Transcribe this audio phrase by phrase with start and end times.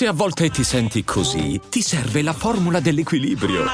[0.00, 3.66] Se a volte ti senti così, ti serve la formula dell'equilibrio.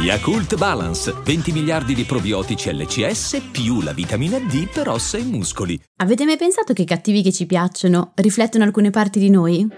[0.00, 5.76] Yakult Balance, 20 miliardi di probiotici LCS più la vitamina D per ossa e muscoli.
[5.96, 9.68] Avete mai pensato che i cattivi che ci piacciono riflettono alcune parti di noi?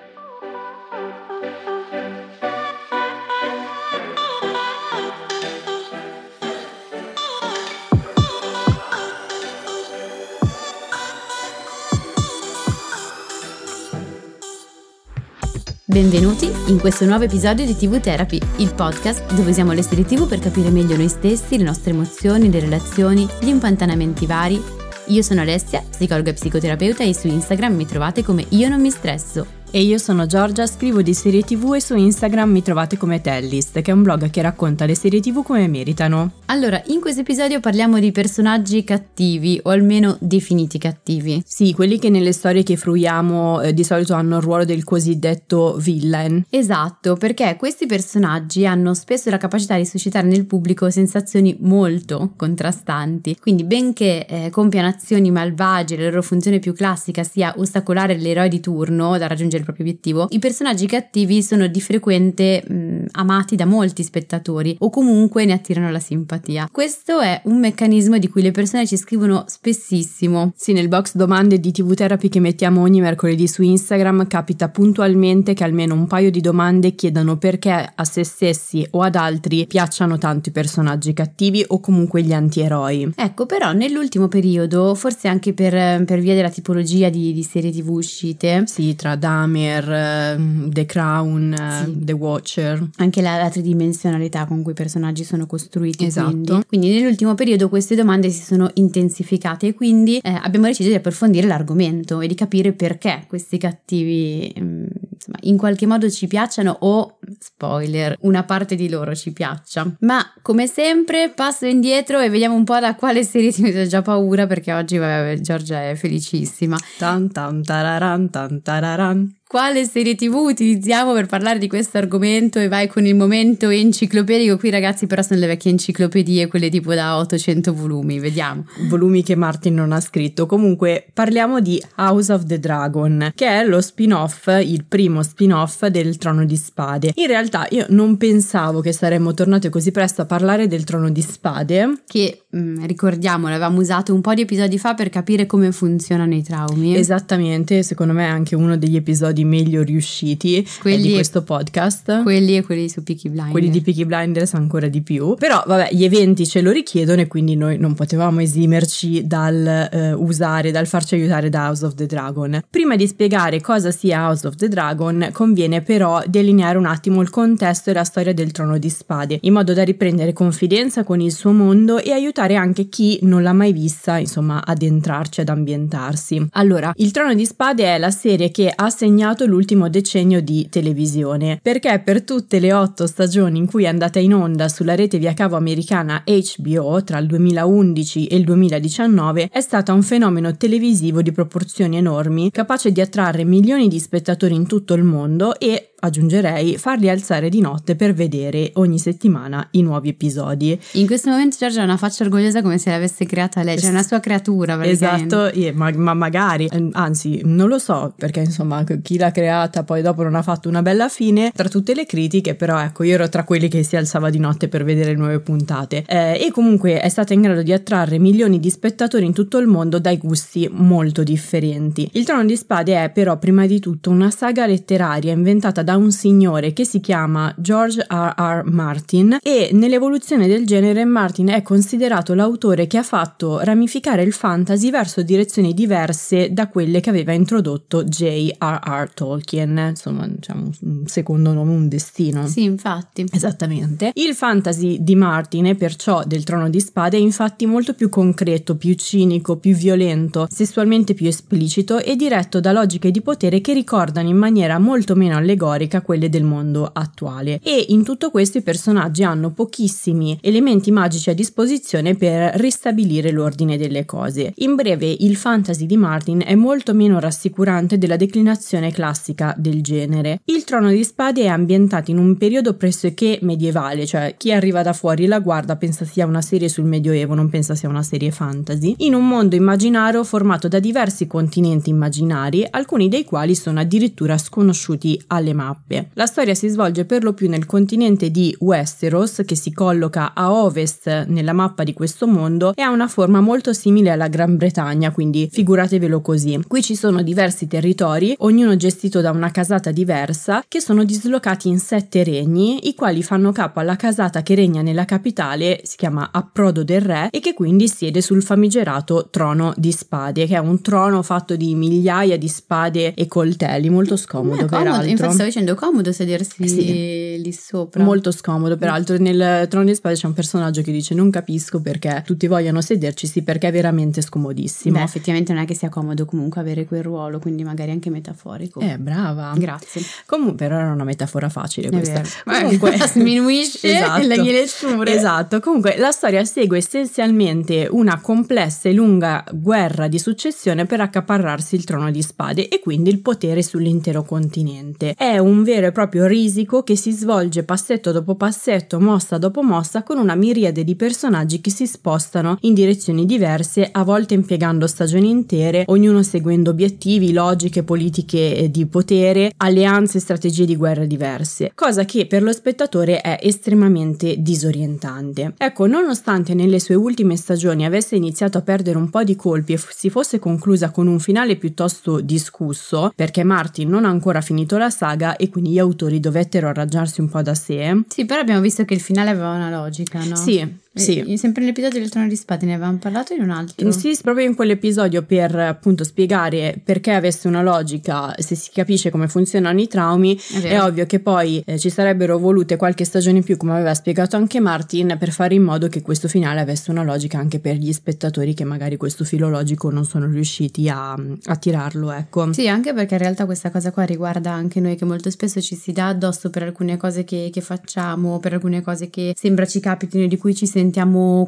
[15.90, 20.28] Benvenuti in questo nuovo episodio di TV Therapy, il podcast dove usiamo le serie TV
[20.28, 24.62] per capire meglio noi stessi, le nostre emozioni, le relazioni, gli impantanamenti vari.
[25.06, 28.90] Io sono Alessia, psicologa e psicoterapeuta e su Instagram mi trovate come Io non mi
[28.92, 29.59] stresso.
[29.72, 33.80] E io sono Giorgia, scrivo di serie tv e su Instagram mi trovate come Tellist,
[33.82, 36.32] che è un blog che racconta le serie tv come meritano.
[36.46, 41.40] Allora, in questo episodio parliamo di personaggi cattivi, o almeno definiti cattivi.
[41.46, 45.76] Sì, quelli che nelle storie che fruiamo eh, di solito hanno il ruolo del cosiddetto
[45.78, 46.44] villain.
[46.50, 53.36] Esatto, perché questi personaggi hanno spesso la capacità di suscitare nel pubblico sensazioni molto contrastanti.
[53.40, 58.58] Quindi, benché eh, compiano azioni malvagie, la loro funzione più classica sia ostacolare l'eroe di
[58.58, 63.64] turno da raggiungere il proprio obiettivo, i personaggi cattivi sono di frequente mh, amati da
[63.64, 66.68] molti spettatori o comunque ne attirano la simpatia.
[66.70, 70.52] Questo è un meccanismo di cui le persone ci scrivono spessissimo.
[70.56, 75.54] Sì, nel box domande di TV Therapy che mettiamo ogni mercoledì su Instagram capita puntualmente
[75.54, 80.18] che almeno un paio di domande chiedano perché a se stessi o ad altri piacciono
[80.18, 83.12] tanto i personaggi cattivi o comunque gli antieroi.
[83.14, 87.88] Ecco, però nell'ultimo periodo, forse anche per, per via della tipologia di, di serie TV
[87.90, 92.04] uscite, sì, tra Dame Dahmer, uh, The Crown, uh, sì.
[92.04, 92.88] The Watcher.
[92.96, 96.06] Anche la, la, tridimensionalità con cui i personaggi sono costruiti.
[96.06, 96.30] Esatto.
[96.30, 96.64] Quindi.
[96.66, 101.46] quindi nell'ultimo periodo queste domande si sono intensificate e quindi eh, abbiamo deciso di approfondire
[101.46, 106.76] l'argomento e di capire perché questi cattivi mh, mm, insomma, in qualche modo ci piacciono
[106.80, 109.96] o, spoiler, una parte di loro ci piaccia.
[110.00, 114.02] Ma come sempre passo indietro e vediamo un po' da quale serie ti ho già
[114.02, 116.76] paura perché oggi vabbè, Giorgia è felicissima.
[116.98, 119.39] Tan tan tararan tan tararan.
[119.50, 122.60] Quale serie TV utilizziamo per parlare di questo argomento?
[122.60, 124.56] E vai con il momento enciclopedico.
[124.56, 128.20] Qui, ragazzi, però sono le vecchie enciclopedie, quelle tipo da 800 volumi.
[128.20, 128.64] Vediamo.
[128.88, 130.46] Volumi che Martin non ha scritto.
[130.46, 136.16] Comunque, parliamo di House of the Dragon, che è lo spin-off, il primo spin-off del
[136.16, 137.10] Trono di Spade.
[137.16, 141.22] In realtà, io non pensavo che saremmo tornate così presto a parlare del Trono di
[141.22, 142.02] Spade.
[142.06, 146.36] Che mh, mm, ricordiamo, l'avevamo usato un po' di episodi fa per capire come funzionano
[146.36, 146.94] i traumi.
[146.94, 151.42] Esattamente, secondo me è anche uno degli episodi episodi meglio riusciti eh, quelli, di questo
[151.42, 152.22] podcast.
[152.22, 153.52] Quelli e quelli su Peaky Blinders.
[153.52, 155.34] Quelli di Peaky Blinders ancora di più.
[155.34, 160.12] Però vabbè, gli eventi ce lo richiedono e quindi noi non potevamo esimerci dal eh,
[160.12, 162.62] usare, dal farci aiutare da House of the Dragon.
[162.68, 167.30] Prima di spiegare cosa sia House of the Dragon, conviene però delineare un attimo il
[167.30, 171.32] contesto e la storia del Trono di Spade, in modo da riprendere confidenza con il
[171.32, 176.48] suo mondo e aiutare anche chi non l'ha mai vista, insomma, ad entrarci, ad ambientarsi.
[176.52, 180.68] Allora, il Trono di Spade è la serie che ha segnato segnato l'ultimo decennio di
[180.68, 185.18] televisione, perché per tutte le otto stagioni in cui è andata in onda sulla rete
[185.18, 191.22] via cavo americana HBO tra il 2011 e il 2019 è stata un fenomeno televisivo
[191.22, 196.76] di proporzioni enormi, capace di attrarre milioni di spettatori in tutto il mondo e aggiungerei,
[196.78, 200.78] farli alzare di notte per vedere ogni settimana i nuovi episodi.
[200.92, 204.02] In questo momento Giorgia ha una faccia orgogliosa come se l'avesse creata lei, cioè una
[204.02, 204.82] sua creatura.
[204.84, 209.82] Esatto, yeah, ma, ma, magari, ehm, anzi non lo so perché insomma chi l'ha creata
[209.84, 213.14] poi dopo non ha fatto una bella fine tra tutte le critiche, però ecco io
[213.14, 217.00] ero tra quelli che si alzava di notte per vedere nuove puntate eh, e comunque
[217.00, 220.68] è stata in grado di attrarre milioni di spettatori in tutto il mondo dai gusti
[220.70, 222.08] molto differenti.
[222.12, 225.96] Il Trono di Spade è però prima di tutto una saga letteraria inventata da da
[225.96, 228.34] un signore che si chiama George R.
[228.36, 228.62] R.
[228.66, 234.90] Martin e nell'evoluzione del genere Martin è considerato l'autore che ha fatto ramificare il fantasy
[234.90, 239.10] verso direzioni diverse da quelle che aveva introdotto J.R.R.
[239.12, 242.46] Tolkien, insomma diciamo un secondo nome, un destino.
[242.46, 243.26] Sì, infatti.
[243.32, 244.12] Esattamente.
[244.14, 248.76] Il fantasy di Martin e perciò del Trono di Spade è infatti molto più concreto,
[248.76, 254.28] più cinico, più violento, sessualmente più esplicito e diretto da logiche di potere che ricordano
[254.28, 257.60] in maniera molto meno allegorica storica quelle del mondo attuale.
[257.62, 263.78] E in tutto questo i personaggi hanno pochissimi elementi magici a disposizione per ristabilire l'ordine
[263.78, 264.52] delle cose.
[264.56, 270.40] In breve, il fantasy di Martin è molto meno rassicurante della declinazione classica del genere.
[270.44, 274.92] Il Trono di Spade è ambientato in un periodo pressoché medievale, cioè chi arriva da
[274.92, 278.94] fuori la guarda pensa sia una serie sul Medioevo, non pensa sia una serie fantasy,
[278.98, 285.20] in un mondo immaginario formato da diversi continenti immaginari, alcuni dei quali sono addirittura sconosciuti
[285.28, 285.69] alle mappe.
[286.14, 290.52] La storia si svolge per lo più nel continente di Westeros, che si colloca a
[290.52, 295.10] ovest nella mappa di questo mondo e ha una forma molto simile alla Gran Bretagna,
[295.10, 296.60] quindi figuratevelo così.
[296.66, 301.78] Qui ci sono diversi territori, ognuno gestito da una casata diversa, che sono dislocati in
[301.78, 306.84] sette regni, i quali fanno capo alla casata che regna nella capitale, si chiama Approdo
[306.84, 311.22] del Re, e che quindi siede sul famigerato trono di spade, che è un trono
[311.22, 314.84] fatto di migliaia di spade e coltelli, molto scomodo, Beh, comodo.
[314.84, 315.10] peraltro.
[315.10, 317.40] Infatti stavo dicendo comodo sedersi Sì.
[317.42, 318.02] lì sopra.
[318.02, 322.22] Molto scomodo, peraltro nel Trono di Spade c'è un personaggio che dice non capisco perché
[322.26, 324.98] tutti vogliono sederci, sì perché è veramente scomodissimo.
[324.98, 328.80] Beh, effettivamente non è che sia comodo comunque avere quel ruolo, quindi magari anche metaforico.
[328.80, 329.52] Eh, brava.
[329.56, 330.02] Grazie.
[330.26, 332.22] Comunque, però era una metafora facile È questa.
[332.44, 332.60] vero.
[332.60, 334.26] Comunque, sminuisce Esatto.
[334.26, 335.14] le mie letture.
[335.14, 341.74] Esatto, comunque la storia segue essenzialmente una complessa e lunga guerra di successione per accaparrarsi
[341.74, 345.14] il trono di spade e quindi il potere sull'intero continente.
[345.16, 350.02] È un vero e proprio risico che si svolge passetto dopo passetto, mossa dopo mossa,
[350.02, 355.28] con una miriade di personaggi che si spostano in direzioni diverse, a volte impiegando stagioni
[355.28, 361.72] intere, ognuno seguendo obiettivi, logiche, politiche eh, di potere, alleanze e strategie di guerra diverse,
[361.74, 365.54] cosa che per lo spettatore è estremamente disorientante.
[365.56, 369.76] Ecco, nonostante nelle sue ultime stagioni avesse iniziato a perdere un po' di colpi e
[369.76, 374.78] f- si fosse conclusa con un finale piuttosto discusso, perché Martin non ha ancora finito
[374.78, 378.02] la saga e quindi gli autori dovettero arrangiarsi un po' da sé.
[378.08, 380.36] Sì, però abbiamo visto che il finale aveva una logica, no?
[380.36, 381.20] Sì, sì.
[381.20, 383.90] E- sempre nell'episodio del Trono di Spade ne avevamo parlato in un altro.
[383.92, 389.28] Sì, proprio in quell'episodio per appunto spiegare perché avesse una logica, se si capisce come
[389.28, 393.44] funzionano i traumi, È è ovvio che poi eh, ci sarebbero volute qualche stagione in
[393.44, 397.04] più, come aveva spiegato anche Martin, per fare in modo che questo finale avesse una
[397.04, 401.56] logica anche per gli spettatori che magari questo filo logico non sono riusciti a, a
[401.56, 402.52] tirarlo, ecco.
[402.52, 405.76] Sì, anche perché in realtà questa cosa qua riguarda anche noi che molto spesso ci
[405.76, 409.78] si dà addosso per alcune cose che, che facciamo, per alcune cose che sembra ci
[409.78, 410.79] capitino e di cui ci sentiamo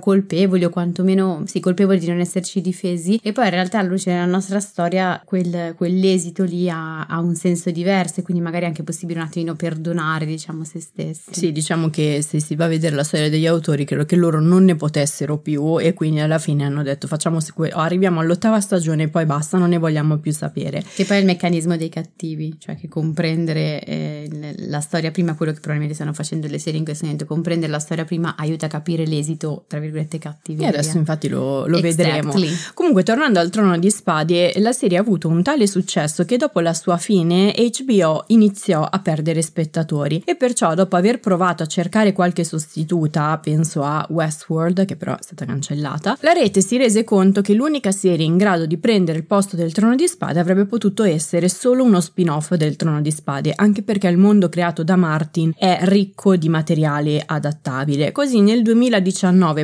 [0.01, 4.11] colpevoli o quantomeno sì, colpevoli di non esserci difesi e poi in realtà alla luce
[4.11, 8.69] della nostra storia quel- quell'esito lì ha, ha un senso diverso e quindi magari è
[8.69, 11.33] anche possibile un attimino perdonare diciamo se stessi.
[11.33, 14.41] Sì, diciamo che se si va a vedere la storia degli autori, credo che loro
[14.41, 19.05] non ne potessero più e quindi alla fine hanno detto facciamo seque- arriviamo all'ottava stagione
[19.05, 20.83] e poi basta, non ne vogliamo più sapere.
[20.95, 25.53] Che poi è il meccanismo dei cattivi, cioè che comprendere eh, la storia prima, quello
[25.53, 28.69] che probabilmente stanno facendo le serie in questo momento, comprendere la storia prima aiuta a
[28.69, 29.22] capire l'esito,
[29.67, 30.63] tra virgolette, cattivo.
[30.63, 32.33] E adesso infatti lo, lo vedremo.
[32.75, 36.61] Comunque, tornando al Trono di Spade, la serie ha avuto un tale successo che dopo
[36.61, 42.13] la sua fine HBO iniziò a perdere spettatori e perciò dopo aver provato a cercare
[42.13, 47.41] qualche sostituta, penso a Westworld, che però è stata cancellata, la rete si rese conto
[47.41, 51.05] che l'unica serie in grado di prendere il posto del Trono di Spade avrebbe potuto
[51.05, 55.53] essere solo uno spin-off del Trono di Spade, anche perché il mondo creato da Martin
[55.57, 58.13] è ricco di materiale adattabile.
[58.13, 59.11] Così nel 2019,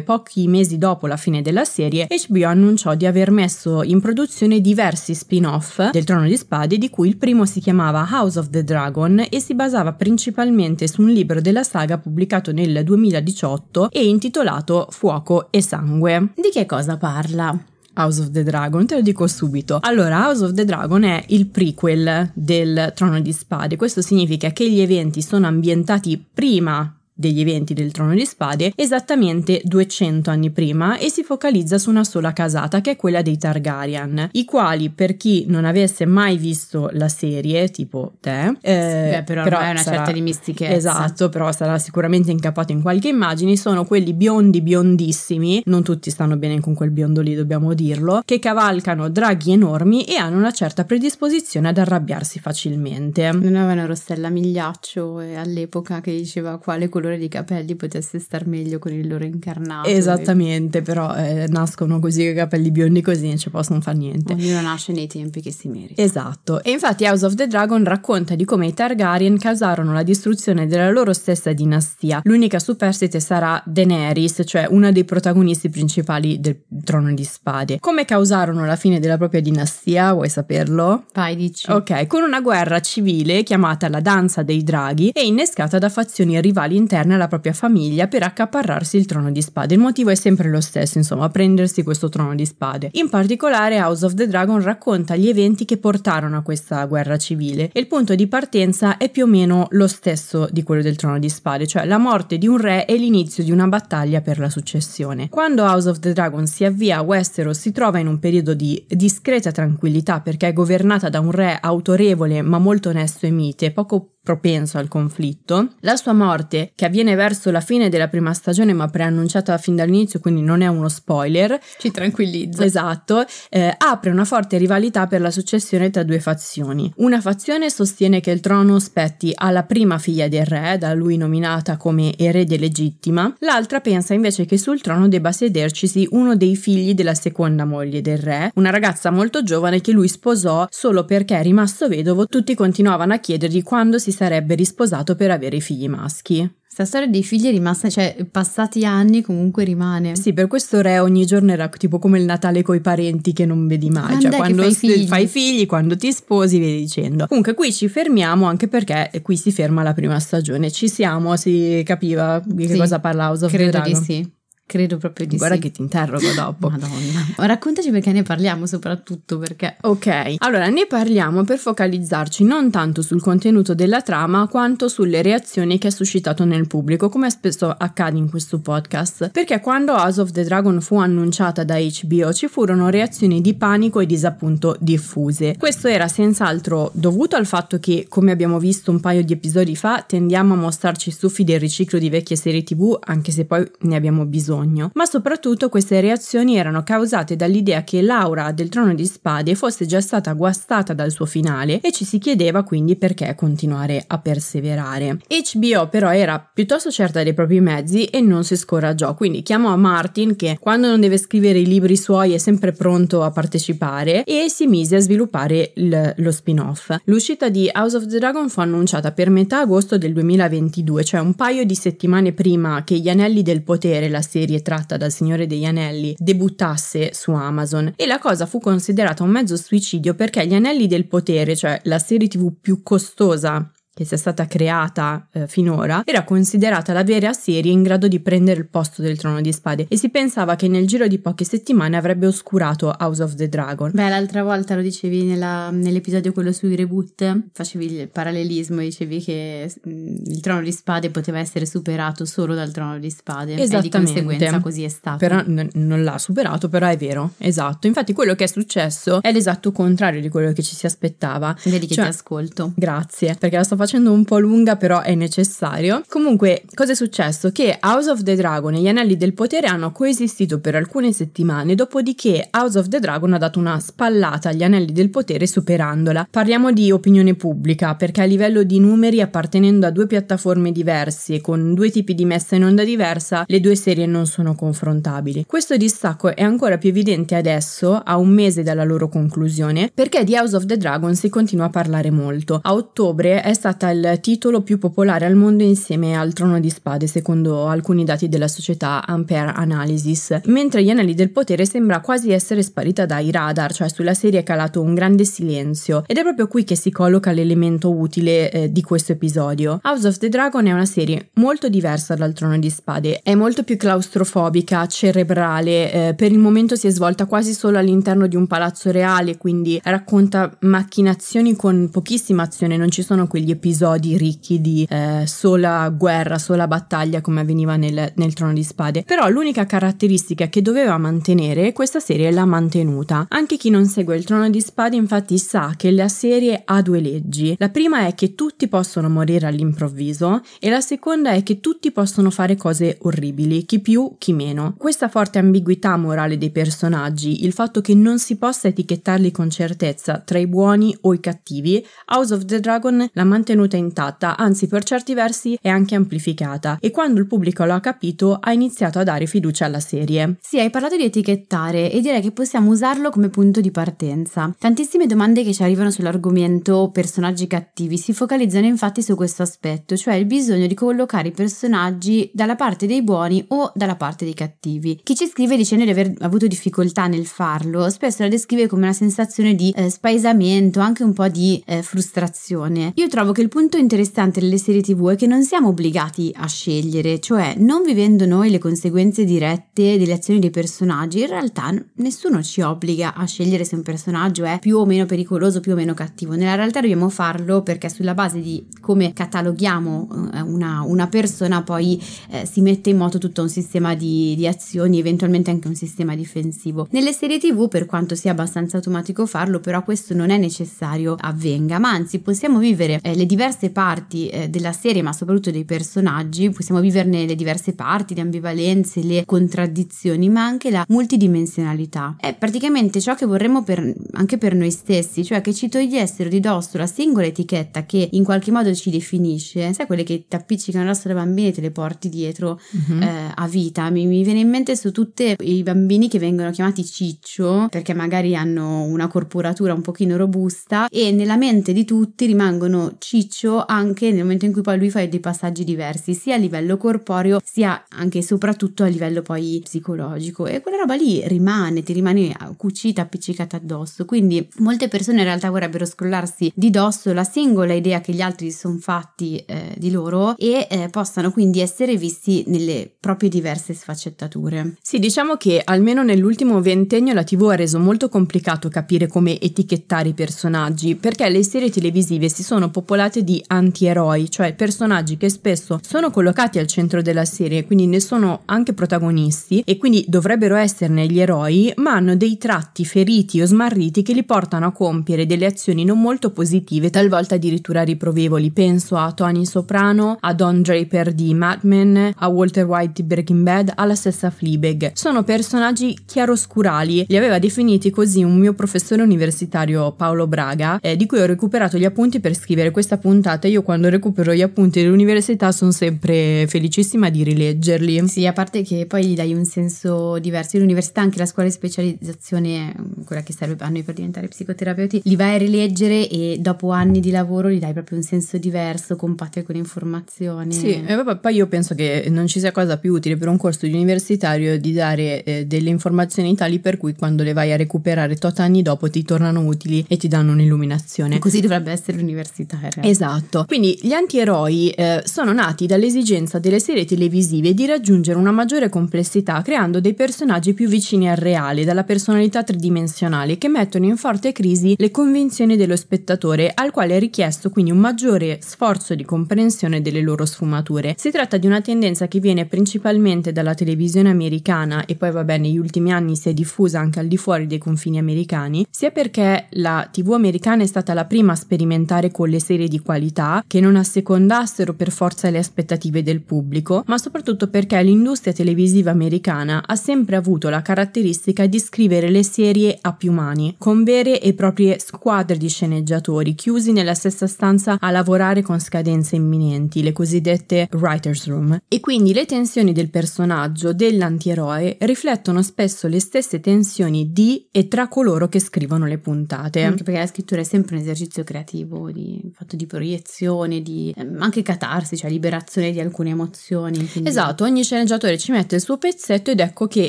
[0.05, 5.15] pochi mesi dopo la fine della serie, HBO annunciò di aver messo in produzione diversi
[5.15, 9.25] spin-off del Trono di Spade, di cui il primo si chiamava House of the Dragon
[9.29, 15.49] e si basava principalmente su un libro della saga pubblicato nel 2018 e intitolato Fuoco
[15.51, 16.33] e Sangue.
[16.35, 17.59] Di che cosa parla?
[17.99, 19.79] House of the Dragon, te lo dico subito.
[19.83, 23.77] Allora, House of the Dragon è il prequel del Trono di Spade.
[23.77, 29.61] Questo significa che gli eventi sono ambientati prima degli eventi del Trono di Spade esattamente
[29.65, 34.29] 200 anni prima e si focalizza su una sola casata che è quella dei Targaryen,
[34.33, 39.43] i quali per chi non avesse mai visto la serie, tipo te, eh, Beh, però,
[39.43, 40.73] ormai è una sarà- certa di mistichezza.
[40.75, 46.37] Esatto, però sarà sicuramente incappato in qualche immagine, sono quelli biondi biondissimi, non tutti stanno
[46.37, 50.85] bene con quel biondo lì, dobbiamo dirlo, che cavalcano draghi enormi e hanno una certa
[50.85, 53.31] predisposizione ad arrabbiarsi facilmente.
[53.33, 58.47] Non avevano Rossella Migliaccio eh, all'epoca che diceva quale colore colore di capelli potesse star
[58.47, 59.89] meglio con il loro incarnato.
[59.89, 64.35] Esattamente, però eh, nascono così i capelli biondi così non ci possono fare niente.
[64.35, 66.01] Ognuno nasce nei tempi che si merita.
[66.01, 70.67] Esatto, e infatti House of the Dragon racconta di come i Targaryen causarono la distruzione
[70.67, 72.21] della loro stessa dinastia.
[72.25, 77.79] L'unica superstite sarà Daenerys, cioè una dei protagonisti principali del trono di spade.
[77.81, 80.13] Come causarono la fine della propria dinastia?
[80.13, 81.05] Vuoi saperlo?
[81.15, 81.71] Vai, dici.
[81.71, 86.77] Ok, con una guerra civile chiamata la danza dei draghi e innescata da fazioni rivali
[86.77, 89.75] interne alla propria famiglia per accaparrarsi il trono di spade.
[89.75, 92.91] Il motivo è sempre lo stesso, insomma, prendersi questo trono di spade.
[92.93, 97.71] In particolare House of the Dragon racconta gli eventi che portarono a questa guerra civile
[97.73, 101.19] e il punto di partenza è più o meno lo stesso di quello del trono
[101.19, 104.51] di spade, cioè la morte di un re e l'inizio di una battaglia per la
[104.51, 105.29] successione.
[105.29, 108.85] Quando House of the Dragon si avvia a Westeros si trova in un periodo di
[108.89, 114.18] discreta tranquillità perché è governata da un re autorevole ma molto onesto e mite, poco
[114.29, 115.69] propenso al conflitto.
[115.81, 120.21] La sua morte, che avviene verso la fine della prima stagione ma preannunciata fin dall'inizio,
[120.21, 122.63] quindi non è uno spoiler, ci tranquillizza.
[122.63, 126.93] Esatto, eh, apre una forte rivalità per la successione tra due fazioni.
[126.97, 131.79] Una fazione sostiene che il trono spetti alla prima figlia del re, da lui nominata
[131.79, 137.15] come erede legittima, l'altra pensa invece che sul trono debba sedercisi uno dei figli della
[137.15, 142.27] seconda moglie del re, una ragazza molto giovane che lui sposò solo perché rimasto vedovo
[142.27, 146.51] tutti continuavano a chiedergli quando si sarebbe risposato per avere i figli maschi.
[146.63, 150.17] Questa storia dei figli è rimasta, cioè passati anni comunque rimane.
[150.17, 153.67] Sì, per questo re ogni giorno era tipo come il Natale coi parenti che non
[153.67, 154.07] vedi mai.
[154.07, 155.07] Quando cioè quando fai figli?
[155.07, 157.27] fai figli, quando ti sposi, via dicendo.
[157.27, 160.71] Comunque qui ci fermiamo anche perché qui si ferma la prima stagione.
[160.71, 164.03] Ci siamo, si capiva di che Sì, cosa parla House of the Credo di Dragon.
[164.05, 164.37] sì.
[164.69, 165.63] Credo proprio di Guarda sì.
[165.63, 166.69] che ti interrogo dopo.
[166.69, 167.27] Madonna.
[167.37, 173.23] Raccontaci perché ne parliamo soprattutto perché Ok, allora ne parliamo per focalizzarci non tanto sul
[173.23, 178.29] contenuto della trama quanto sulle reazioni che ha suscitato nel pubblico, come spesso accade in
[178.29, 179.31] questo podcast.
[179.31, 184.01] Perché quando House of the Dragon fu annunciata da HBO ci furono reazioni di panico
[184.01, 185.57] e disappunto diffuse.
[185.57, 190.05] Questo era senz'altro dovuto al fatto che, come abbiamo visto un paio di episodi fa,
[190.07, 194.27] tendiamo a mostrarci stufi del riciclo di vecchie serie TV, anche se poi ne abbiamo
[194.27, 194.57] bisogno.
[194.95, 200.01] Ma soprattutto queste reazioni erano causate dall'idea che Laura del Trono di Spade fosse già
[200.01, 205.19] stata guastata dal suo finale e ci si chiedeva quindi perché continuare a perseverare.
[205.29, 210.37] HBO però era piuttosto certa dei propri mezzi e non si scoraggiò, quindi chiamò Martin
[210.37, 214.67] che quando non deve scrivere i libri suoi è sempre pronto a partecipare e si
[214.67, 216.97] mise a sviluppare il- lo spin-off.
[217.05, 221.35] L'uscita di House of the Dragon fu annunciata per metà agosto del 2022, cioè un
[221.35, 225.65] paio di settimane prima che Gli Anelli del Potere, la serie tratta dal Signore degli
[225.65, 227.93] Anelli, debuttasse su Amazon.
[227.97, 231.99] E la cosa fu considerata un mezzo suicidio perché Gli Anelli del Potere, cioè la
[231.99, 237.73] serie TV più costosa che sia stata creata eh, finora, era considerata la vera serie
[237.73, 240.87] in grado di prendere il posto del trono di spade e si pensava che nel
[240.87, 243.91] giro di poche settimane avrebbe oscurato House of the Dragon.
[243.93, 249.69] Beh, l'altra volta lo dicevi nella- nell'episodio quello sui reboot, facevi il parallelismo, dicevi che
[249.89, 253.55] mm, il trono di spade poteva essere superato solo dal trono di spade.
[253.55, 253.99] E di Esattamente.
[253.99, 255.17] conseguenza così è stato.
[255.19, 257.89] Però n- non l'ha superato, però è vero, esatto.
[257.89, 261.57] Infatti quello che è successo è l'esatto contrario di quello che ci si aspettava.
[261.65, 262.73] Vedi che Cioè- ti ascolto.
[262.77, 266.03] Grazie, perché la sto facendo un po' lunga, però è necessario.
[266.09, 267.51] Comunque, cosa è successo?
[267.51, 271.75] Che House of the Dragon e gli Anelli del Potere hanno coesistito per alcune settimane,
[271.75, 276.29] dopodiché House of the Dragon ha dato una spallata agli Anelli del Potere superandola.
[276.31, 281.41] Parliamo di opinione pubblica, perché a livello di numeri, appartenendo a due piattaforme diverse e
[281.41, 285.45] con due tipi di messa in onda diversa, le due serie non sono confrontabili.
[285.47, 290.35] Questo distacco è ancora più evidente adesso, a un mese dalla loro conclusione, perché di
[290.35, 292.59] House of the Dragon si continua a parlare molto.
[292.63, 297.07] A ottobre è stata il titolo più popolare al mondo insieme al Trono di Spade,
[297.07, 302.63] secondo alcuni dati della società Ampere Analysis, mentre Gli Anelli del Potere sembra quasi essere
[302.63, 306.65] sparita dai radar, cioè sulla serie è calato un grande silenzio, ed è proprio qui
[306.65, 309.81] che si colloca l'elemento utile eh, di questo episodio.
[309.85, 313.63] House of the Dragon è una serie molto diversa dal Trono di Spade, è molto
[313.63, 318.47] più claustrofobica, cerebrale, eh, per il momento si è svolta quasi solo all'interno di un
[318.47, 324.87] palazzo reale, quindi racconta macchinazioni con pochissima azione, non ci sono quegli episodi ricchi di
[324.89, 329.03] eh, sola guerra, sola battaglia come avveniva nel, nel Trono di Spade.
[329.03, 333.27] Però l'unica caratteristica che doveva mantenere questa serie l'ha mantenuta.
[333.29, 337.01] Anche chi non segue il Trono di Spade infatti sa che la serie ha due
[337.01, 337.57] leggi.
[337.59, 342.31] La prima è che tutti possono morire all'improvviso e la seconda è che tutti possono
[342.31, 344.75] fare cose orribili, chi più, chi meno.
[344.79, 350.23] Questa forte ambiguità morale dei personaggi, il fatto che non si possa etichettarli con certezza
[350.25, 351.85] tra i buoni o i cattivi,
[352.15, 356.79] House of the Dragon l'ha mantenuta mantenuta intatta, anzi per certi versi è anche amplificata
[356.81, 360.37] e quando il pubblico lo ha capito ha iniziato a dare fiducia alla serie.
[360.41, 364.55] Sì, hai parlato di etichettare e direi che possiamo usarlo come punto di partenza.
[364.59, 370.15] Tantissime domande che ci arrivano sull'argomento personaggi cattivi si focalizzano infatti su questo aspetto, cioè
[370.15, 375.01] il bisogno di collocare i personaggi dalla parte dei buoni o dalla parte dei cattivi.
[375.03, 378.93] Chi ci scrive dicendo di aver avuto difficoltà nel farlo, spesso la descrive come una
[378.93, 382.93] sensazione di eh, spaesamento, anche un po' di eh, frustrazione.
[382.97, 386.47] Io trovo che il punto interessante delle serie TV è che non siamo obbligati a
[386.49, 392.43] scegliere, cioè non vivendo noi le conseguenze dirette delle azioni dei personaggi, in realtà nessuno
[392.43, 395.95] ci obbliga a scegliere se un personaggio è più o meno pericoloso, più o meno
[395.95, 396.35] cattivo.
[396.35, 402.03] Nella realtà dobbiamo farlo perché sulla base di come cataloghiamo eh, una, una persona poi
[402.31, 406.17] eh, si mette in moto tutto un sistema di, di azioni, eventualmente anche un sistema
[406.17, 406.89] difensivo.
[406.91, 411.79] Nelle serie TV, per quanto sia abbastanza automatico farlo, però questo non è necessario avvenga,
[411.79, 416.51] ma anzi possiamo vivere eh, le diverse parti eh, della serie, ma soprattutto dei personaggi,
[416.51, 422.17] possiamo viverne le diverse parti, le ambivalenze, le contraddizioni, ma anche la multidimensionalità.
[422.19, 426.41] È praticamente ciò che vorremmo per, anche per noi stessi, cioè che ci togliessero di
[426.41, 430.85] dosso la singola etichetta che in qualche modo ci definisce, sai quelle che ti appiccicano
[430.85, 433.03] addosso da bambini e te le porti dietro mm-hmm.
[433.03, 433.91] eh, a vita.
[433.91, 438.35] Mi, mi viene in mente su tutti i bambini che vengono chiamati ciccio perché magari
[438.35, 443.18] hanno una corporatura un pochino robusta e nella mente di tutti rimangono ciccio
[443.67, 447.41] anche nel momento in cui poi lui fa dei passaggi diversi, sia a livello corporeo
[447.43, 452.37] sia anche e soprattutto a livello poi psicologico e quella roba lì rimane, ti rimane
[452.57, 454.05] cucita, appiccicata addosso.
[454.05, 458.51] Quindi molte persone in realtà vorrebbero scrollarsi di dosso la singola idea che gli altri
[458.51, 464.77] sono fatti eh, di loro e eh, possano quindi essere visti nelle proprie diverse sfaccettature.
[464.83, 470.11] Sì, diciamo che almeno nell'ultimo ventennio la TV ha reso molto complicato capire come etichettare
[470.11, 475.81] i personaggi, perché le serie televisive si sono popolate di antieroi, cioè personaggi che spesso
[475.83, 481.07] sono collocati al centro della serie, quindi ne sono anche protagonisti e quindi dovrebbero esserne
[481.07, 485.47] gli eroi, ma hanno dei tratti feriti o smarriti che li portano a compiere delle
[485.47, 488.51] azioni non molto positive, talvolta addirittura riprovevoli.
[488.51, 493.43] Penso a Tony Soprano, a Don Draper di Mad Men, a Walter White di Breaking
[493.43, 494.93] Bad, alla stessa Fleabag.
[494.95, 501.07] Sono personaggi chiaroscurali, li aveva definiti così un mio professore universitario Paolo Braga, eh, di
[501.07, 503.49] cui ho recuperato gli appunti per scrivere questa puntata.
[503.49, 508.07] Io quando recupero gli appunti dell'università sono sempre felicissima di rileggerli.
[508.09, 510.59] Sì, a parte che poi gli dai un senso diverso.
[510.59, 512.75] L'università, anche la scuola di specializzazione,
[513.05, 517.01] quella che serve a noi per diventare psicoterapeuti, li vai a rileggere e dopo anni
[517.01, 520.53] di lavoro gli dai proprio un senso diverso, compatti con informazioni.
[520.53, 523.37] Sì, e vabbè, poi io penso che non ci sia cosa più utile per un
[523.37, 527.57] corso di universitario di dare eh, delle informazioni tali per cui quando le vai a
[527.57, 531.19] recuperare tot anni dopo ti tornano utili e ti danno un'illuminazione.
[531.19, 532.59] Così dovrebbe essere l'università.
[532.89, 533.45] Esatto.
[533.47, 539.43] Quindi gli antieroi eh, sono nati dall'esigenza delle serie televisive di raggiungere una maggiore complessità
[539.43, 544.75] creando dei personaggi più vicini al reale, dalla personalità tridimensionale, che mettono in forte crisi
[544.79, 550.01] le convinzioni dello spettatore, al quale è richiesto quindi un maggiore sforzo di comprensione delle
[550.01, 550.95] loro sfumature.
[550.97, 555.59] Si tratta di una tendenza che viene principalmente dalla televisione americana e poi vabbè negli
[555.59, 559.89] ultimi anni si è diffusa anche al di fuori dei confini americani, sia perché la
[559.93, 563.77] TV americana è stata la prima a sperimentare con le serie di qualità che non
[563.77, 570.17] assecondassero per forza le aspettative del pubblico, ma soprattutto perché l'industria televisiva americana ha sempre
[570.17, 575.37] avuto la caratteristica di scrivere le serie a più mani, con vere e proprie squadre
[575.37, 581.59] di sceneggiatori chiusi nella stessa stanza a lavorare con scadenze imminenti, le cosiddette writer's room.
[581.69, 587.89] E quindi le tensioni del personaggio, dell'antieroe, riflettono spesso le stesse tensioni di e tra
[587.89, 589.63] coloro che scrivono le puntate.
[589.63, 594.21] Anche perché la scrittura è sempre un esercizio creativo, di, fatto di proiezione, di ehm,
[594.21, 596.87] anche catarsi, cioè liberazione di alcune emozioni.
[596.87, 597.09] Quindi...
[597.09, 599.89] Esatto, ogni sceneggiatore ci mette il suo pezzetto ed ecco che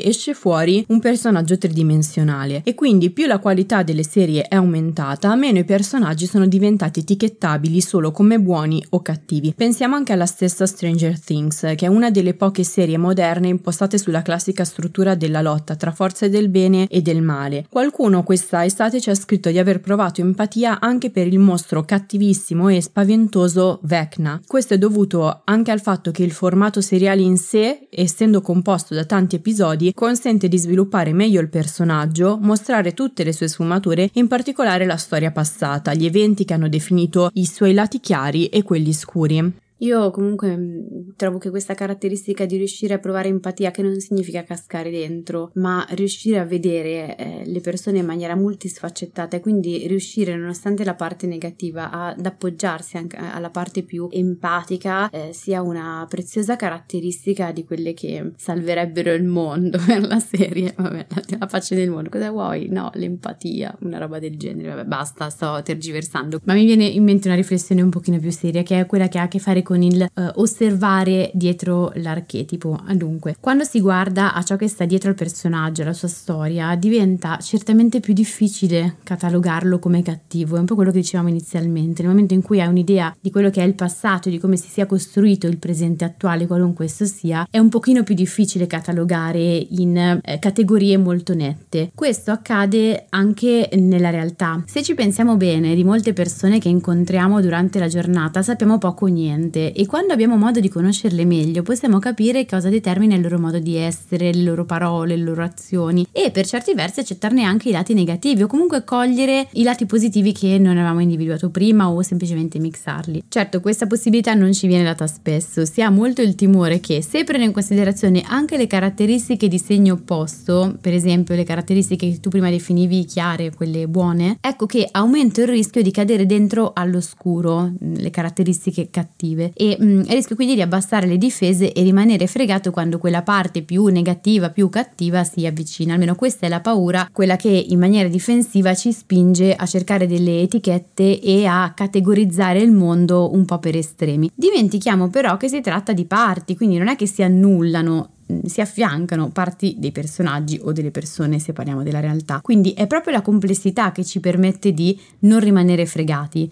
[0.02, 2.62] esce fuori un personaggio tridimensionale.
[2.64, 7.80] E quindi più la qualità delle serie è aumentata, meno i personaggi sono diventati etichettabili
[7.80, 9.52] solo come buoni o cattivi.
[9.54, 14.22] Pensiamo anche alla stessa Stranger Things, che è una delle poche serie moderne impostate sulla
[14.22, 17.66] classica struttura della lotta tra forze del bene e del male.
[17.68, 22.59] Qualcuno questa estate ci ha scritto di aver provato empatia anche per il mostro cattivissimo
[22.68, 24.40] e spaventoso Vecna.
[24.46, 29.04] Questo è dovuto anche al fatto che il formato seriale in sé, essendo composto da
[29.04, 34.84] tanti episodi, consente di sviluppare meglio il personaggio, mostrare tutte le sue sfumature in particolare
[34.84, 39.68] la storia passata, gli eventi che hanno definito i suoi lati chiari e quelli scuri.
[39.80, 44.42] Io comunque mm, trovo che questa caratteristica di riuscire a provare empatia, che non significa
[44.42, 50.36] cascare dentro, ma riuscire a vedere eh, le persone in maniera multisfaccettata e quindi riuscire,
[50.36, 56.56] nonostante la parte negativa, ad appoggiarsi anche alla parte più empatica, eh, sia una preziosa
[56.56, 60.74] caratteristica di quelle che salverebbero il mondo per la serie.
[60.76, 62.68] Vabbè, la, la pace del mondo, cosa vuoi?
[62.68, 64.74] No, l'empatia, una roba del genere.
[64.74, 66.40] Vabbè, basta, sto tergiversando.
[66.44, 69.18] Ma mi viene in mente una riflessione un pochino più seria, che è quella che
[69.18, 72.78] ha a che fare con il uh, osservare dietro l'archetipo.
[72.94, 77.38] Dunque, quando si guarda a ciò che sta dietro al personaggio, alla sua storia, diventa
[77.38, 80.56] certamente più difficile catalogarlo come cattivo.
[80.56, 82.02] È un po' quello che dicevamo inizialmente.
[82.02, 84.68] Nel momento in cui hai un'idea di quello che è il passato, di come si
[84.68, 89.96] sia costruito il presente attuale, qualunque esso sia, è un pochino più difficile catalogare in
[89.96, 91.90] eh, categorie molto nette.
[91.94, 94.62] Questo accade anche nella realtà.
[94.66, 99.08] Se ci pensiamo bene, di molte persone che incontriamo durante la giornata sappiamo poco o
[99.08, 103.58] niente e quando abbiamo modo di conoscerle meglio possiamo capire cosa determina il loro modo
[103.58, 106.06] di essere, le loro parole, le loro azioni.
[106.12, 110.32] E per certi versi accettarne anche i lati negativi o comunque cogliere i lati positivi
[110.32, 113.24] che non avevamo individuato prima o semplicemente mixarli.
[113.28, 117.24] Certo, questa possibilità non ci viene data spesso, si ha molto il timore che se
[117.24, 122.30] prendo in considerazione anche le caratteristiche di segno opposto, per esempio le caratteristiche che tu
[122.30, 128.10] prima definivi chiare, quelle buone, ecco che aumento il rischio di cadere dentro all'oscuro, le
[128.10, 132.98] caratteristiche cattive e mh, mm, rischio quindi di abbassare le difese e rimanere fregato quando
[132.98, 135.94] quella parte più negativa, più cattiva si avvicina.
[135.94, 140.42] Almeno questa è la paura, quella che in maniera difensiva ci spinge a cercare delle
[140.42, 144.30] etichette e a categorizzare il mondo un po' per estremi.
[144.34, 148.60] Dimentichiamo però che si tratta di parti, quindi non è che si annullano mm, si
[148.60, 152.40] affiancano parti dei personaggi o delle persone se parliamo della realtà.
[152.42, 156.50] Quindi è proprio la complessità che ci permette di non rimanere fregati.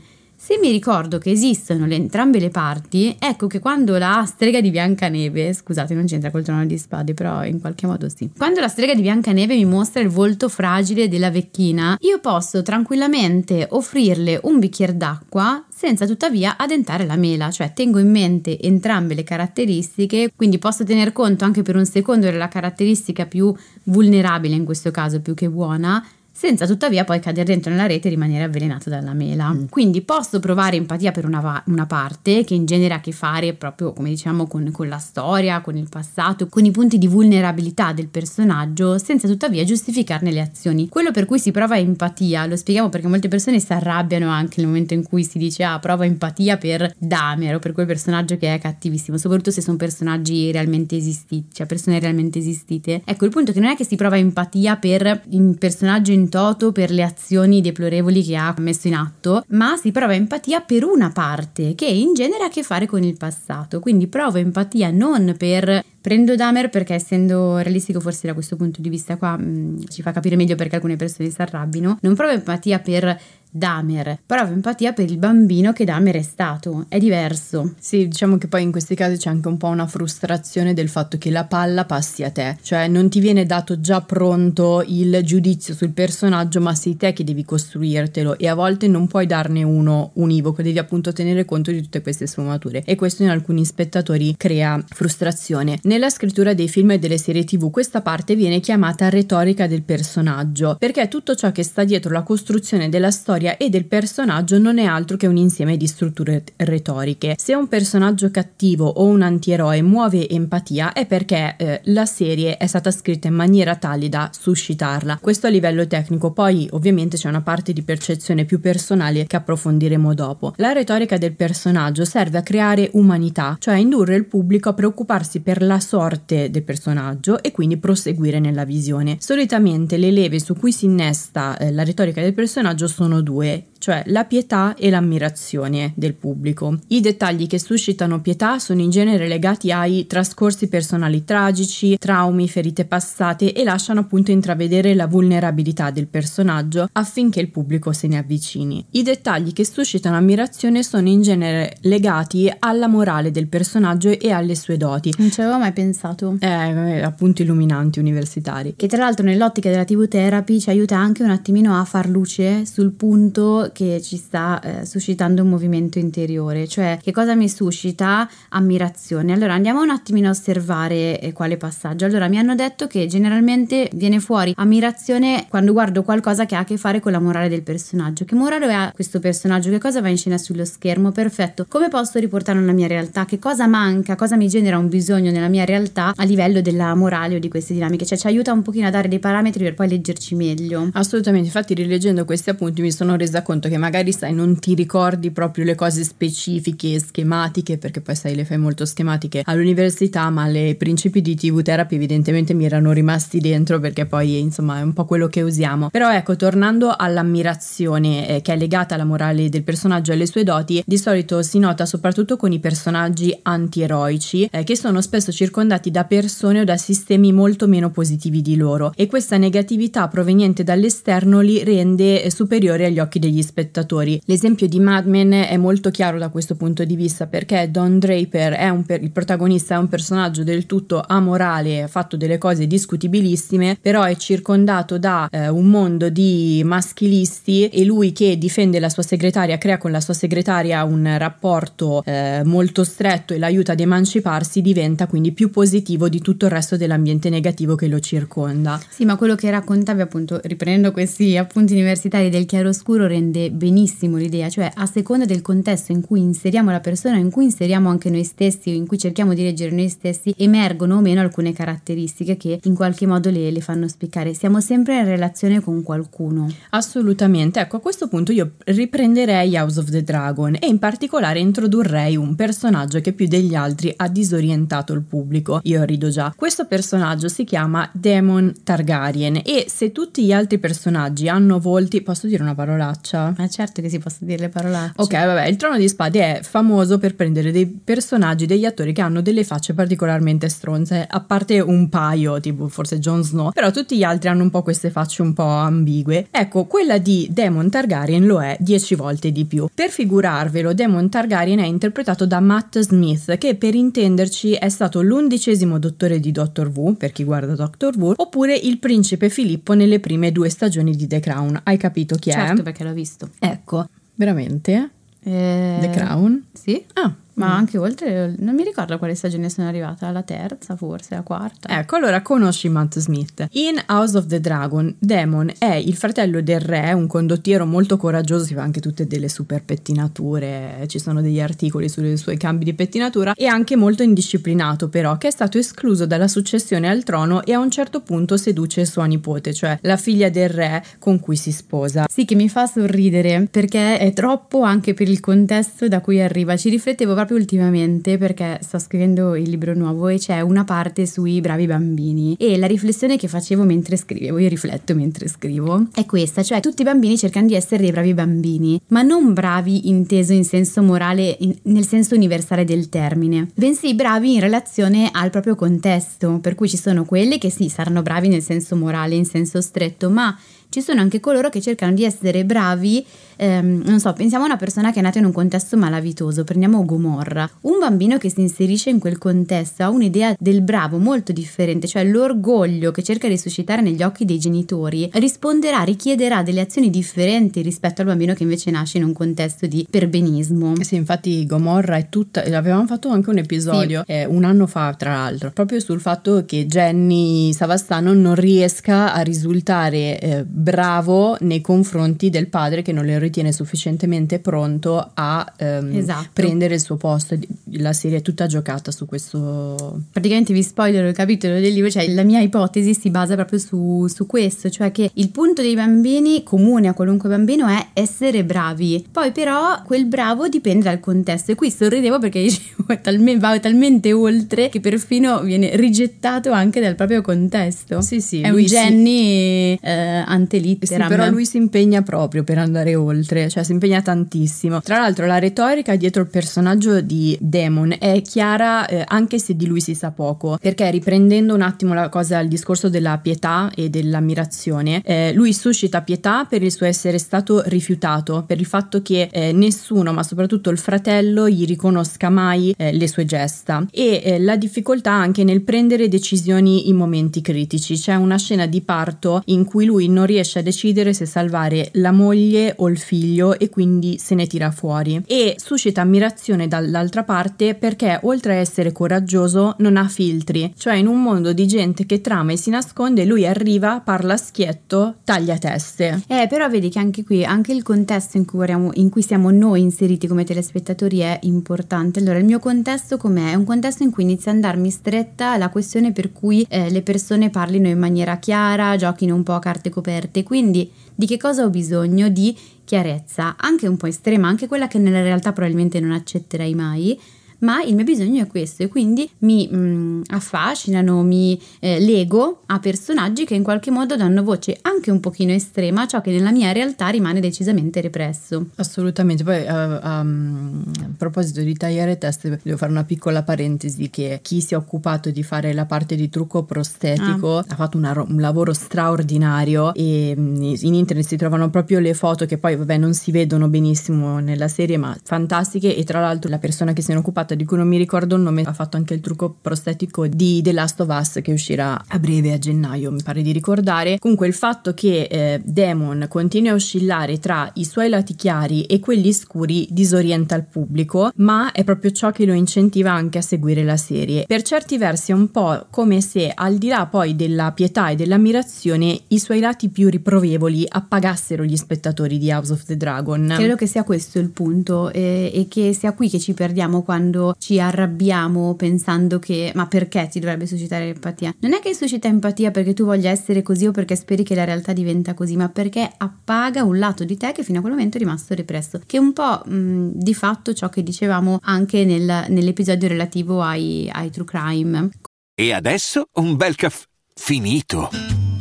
[0.48, 4.70] Se mi ricordo che esistono le, entrambe le parti, ecco che quando la strega di
[4.70, 8.68] Biancaneve, scusate non c'entra col trono di spade, però in qualche modo sì, quando la
[8.68, 14.58] strega di Biancaneve mi mostra il volto fragile della vecchina, io posso tranquillamente offrirle un
[14.58, 20.56] bicchiere d'acqua senza tuttavia addentare la mela, cioè tengo in mente entrambe le caratteristiche, quindi
[20.56, 25.34] posso tener conto anche per un secondo della caratteristica più vulnerabile in questo caso più
[25.34, 26.02] che buona,
[26.38, 29.53] senza tuttavia poi cadere dentro nella rete e rimanere avvelenato dalla mela.
[29.53, 29.64] Mm.
[29.70, 33.55] Quindi posso provare empatia per una, una, parte che in genere ha a che fare
[33.55, 37.92] proprio, come diciamo, con, con, la storia, con il passato, con i punti di vulnerabilità
[37.92, 40.88] del personaggio, senza tuttavia giustificarne le azioni.
[40.88, 44.66] Quello per cui si prova empatia, lo spieghiamo perché molte persone si arrabbiano anche nel
[44.66, 48.55] momento in cui si dice ah, prova empatia per Damer o per quel personaggio che
[48.55, 53.03] è cattivissimo, soprattutto se sono personaggi realmente esistiti, cioè persone realmente esistite.
[53.05, 56.27] Ecco, il punto è che non è che si prova empatia per un personaggio in
[56.28, 60.84] toto per le azioni deplorevoli che ha messo in atto, ma si prova empatia per
[60.84, 63.80] una parte che in genere ha a che fare con il passato.
[63.80, 68.88] Quindi provo empatia non per Prendo Damer perché essendo realistico forse da questo punto di
[68.88, 71.98] vista qua mh, mm, ci fa capire meglio perché alcune persone si arrabbino.
[72.00, 76.98] Non provo empatia per Damer, provo empatia per il bambino che Damer è stato, è
[76.98, 77.74] diverso.
[77.78, 81.16] Sì, diciamo che poi in questi casi c'è anche un po' una frustrazione del fatto
[81.16, 85.74] che la palla passi a te, cioè non ti viene dato già pronto il giudizio
[85.74, 90.11] sul personaggio, ma sei te che devi costruirtelo e a volte non puoi darne uno
[90.14, 94.82] univoco, devi appunto tenere conto di tutte queste sfumature e questo in alcuni spettatori crea
[94.87, 95.78] frustrazione.
[95.88, 100.77] Nella scrittura dei film e delle serie TV questa parte viene chiamata retorica del personaggio,
[100.79, 104.85] perché tutto ciò che sta dietro la costruzione della storia e del personaggio non è
[104.85, 107.37] altro che un insieme di strutture retoriche.
[107.38, 112.66] Se un personaggio cattivo o un antieroe muove empatia è perché eh, la serie è
[112.66, 115.16] stata scritta in maniera tale da suscitarla.
[115.22, 120.12] Questo a livello tecnico, poi ovviamente c'è una parte di percezione più personale che approfondiremo
[120.12, 120.53] dopo.
[120.57, 125.40] La retorica del personaggio serve a creare umanità, cioè a indurre il pubblico a preoccuparsi
[125.40, 129.16] per la sorte del personaggio e quindi proseguire nella visione.
[129.20, 134.02] Solitamente le leve su cui si innesta eh, la retorica del personaggio sono due, cioè
[134.06, 136.78] la pietà e l'ammirazione del pubblico.
[136.88, 142.84] I dettagli che suscitano pietà sono in genere legati ai trascorsi personali tragici, traumi, ferite
[142.84, 148.84] passate e lasciano appunto intravedere la vulnerabilità del personaggio affinché il pubblico se ne avvicini.
[148.92, 154.54] I dettagli che suscitano ammirazione sono in genere legati alla morale del personaggio e alle
[154.54, 155.12] sue doti.
[155.18, 156.37] Non ci mai pensato.
[156.40, 158.74] Eh, appunto illuminanti universitari.
[158.76, 162.66] Che tra l'altro nell'ottica della TV therapy ci aiuta anche un attimino a far luce
[162.66, 168.28] sul punto che ci sta eh, suscitando un movimento interiore, cioè che cosa mi suscita?
[168.50, 169.33] Ammirazione.
[169.33, 172.04] Allora andiamo un attimino a osservare eh, quale passaggio.
[172.04, 176.64] Allora mi hanno detto che generalmente viene fuori ammirazione quando guardo qualcosa che ha a
[176.64, 178.24] che fare con la morale del personaggio.
[178.24, 179.70] Che morale ha questo personaggio?
[179.70, 181.12] Che cosa va in scena sullo schermo?
[181.12, 181.66] Perfetto.
[181.68, 183.24] Come posso riportarlo nella mia realtà?
[183.24, 184.16] Che cosa manca?
[184.16, 187.72] Cosa mi genera un bisogno nella mia realtà a livello della morale o di queste
[187.74, 188.04] dinamiche?
[188.04, 190.90] Cioè ci aiuta un pochino a dare dei parametri per poi leggerci meglio.
[190.92, 195.30] Assolutamente, infatti rileggendo questi appunti mi sono resa conto che magari sai non ti ricordi
[195.30, 200.74] proprio le cose specifiche, schematiche, perché poi sai le fai molto schematiche all'università, ma le
[200.76, 205.04] principi di TV therapy evidentemente mi erano rimasti dentro perché poi insomma è un po'
[205.04, 205.90] quello che usiamo.
[205.90, 210.44] Però ecco, tornando all'ammirazione eh, che è legata alla morale del personaggio e alle sue
[210.44, 215.46] doti, di solito si nota soprattutto con i personaggi antieroici eh, che sono spesso circondati
[215.90, 221.40] da persone o da sistemi molto meno positivi di loro e questa negatività proveniente dall'esterno
[221.40, 224.20] li rende eh, superiori agli occhi degli spettatori.
[224.24, 228.52] L'esempio di Mad Men è molto chiaro da questo punto di vista perché Don Draper
[228.52, 233.78] è per- il protagonista è un personaggio del tutto amorale, ha fatto delle cose discutibilissime,
[233.80, 239.02] però è circondato da eh, un mondo di maschilisti e lui che difende la sua
[239.02, 244.61] segretaria, crea con la sua segretaria un rapporto eh, molto stretto e l'aiuta ad emanciparsi,
[244.61, 248.81] diventa quindi più positivo di tutto il resto dell'ambiente negativo che lo circonda.
[248.88, 254.48] Sì, ma quello che raccontavi appunto, riprendendo questi appunti universitari del chiaroscuro, rende benissimo l'idea,
[254.48, 258.24] cioè a seconda del contesto in cui inseriamo la persona, in cui inseriamo anche noi
[258.24, 262.59] stessi o in cui cerchiamo di leggere noi stessi, emergono o meno alcune caratteristiche che
[262.64, 264.35] in qualche modo le, le fanno spiccare.
[264.35, 266.53] Siamo sempre in relazione con qualcuno.
[266.70, 272.16] Assolutamente, ecco a questo punto io riprenderei House of the Dragon e in particolare introdurrei
[272.16, 275.27] un personaggio che più degli altri ha disorientato il pubblico.
[275.64, 276.32] Io rido già.
[276.36, 282.26] Questo personaggio si chiama Demon Targaryen e se tutti gli altri personaggi hanno volti, posso
[282.26, 283.34] dire una parolaccia?
[283.36, 284.92] Ma certo che si possono dire le parolacce.
[284.96, 289.00] Ok, vabbè, il Trono di Spade è famoso per prendere dei personaggi, degli attori che
[289.00, 293.96] hanno delle facce particolarmente stronze, a parte un paio, tipo forse Jon Snow, però tutti
[293.96, 296.26] gli altri hanno un po' queste facce un po' ambigue.
[296.30, 299.68] Ecco, quella di Demon Targaryen lo è dieci volte di più.
[299.72, 305.78] Per figurarvelo, Demon Targaryen è interpretato da Matt Smith, che per intenderci è stato l'undicesimo
[305.78, 310.31] dottore di Doctor Who, per chi guarda Doctor Who, oppure il principe Filippo nelle prime
[310.31, 311.61] due stagioni di The Crown.
[311.64, 312.46] Hai capito chi certo, è?
[312.46, 313.28] Certo, perché l'ho visto.
[313.40, 314.90] Ecco, veramente?
[315.20, 316.44] Eh, The Crown?
[316.52, 316.83] Sì.
[316.94, 321.14] Ah, ma anche oltre, non mi ricordo a quale stagione sono arrivata, alla terza forse,
[321.14, 321.79] la quarta.
[321.79, 323.46] Ecco, allora conosci Matt Smith.
[323.53, 328.44] In House of the Dragon, Demon è il fratello del re, un condottiero molto coraggioso,
[328.44, 332.74] si fa anche tutte delle super pettinature, ci sono degli articoli sui suoi cambi di
[332.74, 337.53] pettinatura, e anche molto indisciplinato però, che è stato escluso dalla successione al trono e
[337.53, 341.53] a un certo punto seduce sua nipote, cioè la figlia del re con cui si
[341.53, 342.07] sposa.
[342.09, 346.57] Sì, che mi fa sorridere perché è troppo anche per il contesto da cui arriva.
[346.57, 351.04] Ci riflettevo proprio proprio ultimamente perché sto scrivendo il libro nuovo e c'è una parte
[351.06, 352.34] sui bravi bambini.
[352.38, 356.80] E la riflessione che facevo mentre scrivevo, io rifletto mentre scrivo, è questa, cioè tutti
[356.80, 361.36] i bambini cercano di essere dei bravi bambini, ma non bravi inteso in senso morale,
[361.40, 366.68] in, nel senso universale del termine, bensì bravi in relazione al proprio contesto, per cui
[366.68, 370.34] ci sono quelli che sì, saranno bravi nel senso morale, in senso stretto, ma
[370.70, 373.04] ci sono anche coloro che cercano di essere bravi,
[373.37, 376.85] ehm, non so, pensiamo a una persona che è nata in un contesto malavitoso, prendiamo
[376.85, 381.87] Gomorra, un bambino che si inserisce in quel contesto ha un'idea del bravo molto differente,
[381.87, 387.62] cioè l'orgoglio che cerca di suscitare negli occhi dei genitori risponderà, richiederà delle azioni differenti
[387.62, 390.74] rispetto al bambino che invece nasce in un contesto di perbenismo.
[390.83, 394.12] Sì, infatti Gomorra è tutta, avevamo fatto anche un episodio sì.
[394.12, 399.20] eh, un anno fa tra l'altro, proprio sul fatto che Jenny Savastano non riesca a
[399.20, 405.94] risultare eh, bravo nei confronti del padre che non le ritiene sufficientemente pronto a ehm,
[405.94, 406.30] esatto.
[406.32, 407.38] prendere il suo posto.
[407.72, 410.00] La serie è tutta giocata su questo.
[410.10, 414.06] Praticamente vi spoiler il capitolo del libro, cioè la mia ipotesi si basa proprio su,
[414.08, 419.06] su questo, cioè che il punto dei bambini, comune a qualunque bambino, è essere bravi.
[419.10, 424.12] Poi però quel bravo dipende dal contesto e qui sorridevo perché dicevo talmente, va talmente
[424.12, 428.00] oltre che perfino viene rigettato anche dal proprio contesto.
[428.00, 428.40] Sì, sì.
[428.40, 429.86] È un Jenny sì.
[429.86, 431.08] eh, ante litteram.
[431.08, 434.80] Sì, però lui si impegna proprio per andare oltre, cioè si impegna tantissimo.
[434.80, 439.66] Tra l'altro la retorica dietro il personaggio di Demon è chiara eh, anche se di
[439.66, 443.90] lui si sa poco, perché riprendendo un attimo la cosa al discorso della pietà e
[443.90, 449.28] dell'ammirazione, eh, lui suscita pietà per il suo essere stato rifiutato, per il fatto che
[449.30, 454.38] eh, nessuno, ma soprattutto il fratello, gli riconosca mai eh, le sue gesta e eh,
[454.38, 457.94] la difficoltà anche nel prendere decisioni in momenti critici.
[457.94, 461.90] C'è una scena di parto in cui lui non riesce riesce a decidere se salvare
[461.94, 465.20] la moglie o il figlio e quindi se ne tira fuori.
[465.27, 471.09] E suscita ammirazione dall'altra parte perché oltre a essere coraggioso non ha filtri, cioè in
[471.09, 476.22] un mondo di gente che trama e si nasconde lui arriva, parla schietto, taglia teste.
[476.29, 479.81] Eh, però vedi che anche qui, anche il contesto in cui, in cui siamo noi
[479.81, 482.20] inseriti come telespettatori è importante.
[482.20, 483.51] Allora, il mio contesto com'è?
[483.51, 487.03] È un contesto in cui inizia a andarmi stretta la questione per cui eh, le
[487.03, 490.27] persone parlino in maniera chiara, giochino un po' a carte coperte.
[490.42, 492.28] Quindi, di che cosa ho bisogno?
[492.28, 497.18] Di chiarezza, anche un po' estrema, anche quella che nella realtà probabilmente non accetterai mai
[497.60, 502.62] ma il mio bisogno è questo e quindi mi mh, mm, affascinano, mi eh, lego
[502.66, 506.30] a personaggi che in qualche modo danno voce anche un pochino estrema a ciò che
[506.30, 508.66] nella mia realtà rimane decisamente represso.
[508.76, 514.40] Assolutamente, poi uh, um, a proposito di tagliare teste devo fare una piccola parentesi che
[514.42, 517.64] chi si è occupato di fare la parte di trucco prostetico ah.
[517.66, 522.46] ha fatto una, un lavoro straordinario e mm, in internet si trovano proprio le foto
[522.46, 526.58] che poi vabbè non si vedono benissimo nella serie ma fantastiche e tra l'altro la
[526.58, 528.96] persona che se ne è occupata di cui non mi ricordo il nome ha fatto
[528.96, 533.11] anche il trucco prostetico di The Last of Us che uscirà a breve a gennaio
[533.11, 534.18] mi pare di ricordare.
[534.18, 539.00] Comunque il fatto che eh, Demon continui a oscillare tra i suoi lati chiari e
[539.00, 543.84] quelli scuri disorienta il pubblico ma è proprio ciò che lo incentiva anche a seguire
[543.84, 544.44] la serie.
[544.46, 548.16] Per certi versi è un po' come se al di là poi della pietà e
[548.16, 553.52] dell'ammirazione i suoi lati più riprovevoli appagassero gli spettatori di House of the Dragon.
[553.56, 557.38] Credo che sia questo il punto e, e che sia qui che ci perdiamo quando
[557.38, 561.55] quando ci arrabbiamo pensando che ma perché ti dovrebbe suscitare empatia?
[561.61, 564.64] Non è che suscita empatia perché tu voglia essere così o perché speri che la
[564.64, 568.16] realtà diventa così, ma perché appaga un lato di te che fino a quel momento
[568.16, 572.46] è rimasto represso, che è un po' mh, di fatto ciò che dicevamo anche nel,
[572.48, 575.09] nell'episodio relativo ai, ai true crime.
[575.55, 578.47] E adesso un bel caffè finito.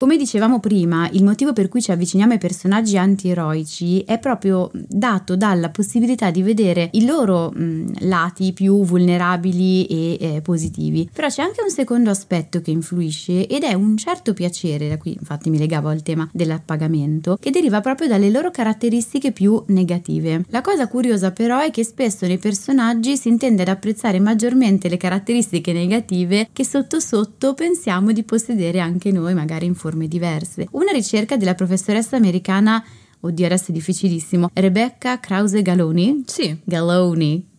[0.00, 5.36] Come dicevamo prima, il motivo per cui ci avviciniamo ai personaggi antieroici è proprio dato
[5.36, 11.06] dalla possibilità di vedere i loro mh, lati più vulnerabili e eh, positivi.
[11.12, 15.12] Però c'è anche un secondo aspetto che influisce ed è un certo piacere, da qui
[15.12, 20.46] infatti mi legavo al tema dell'appagamento, che deriva proprio dalle loro caratteristiche più negative.
[20.48, 24.96] La cosa curiosa però è che spesso nei personaggi si intende ad apprezzare maggiormente le
[24.96, 30.68] caratteristiche negative che sotto sotto pensiamo di possedere anche noi, magari in forma forme diverse.
[30.72, 32.82] Una ricerca della professoressa americana
[33.22, 34.48] Oddio, adesso è difficilissimo.
[34.54, 36.22] Rebecca Krause Galoni?
[36.24, 36.58] Sì.
[36.64, 37.49] Galoni,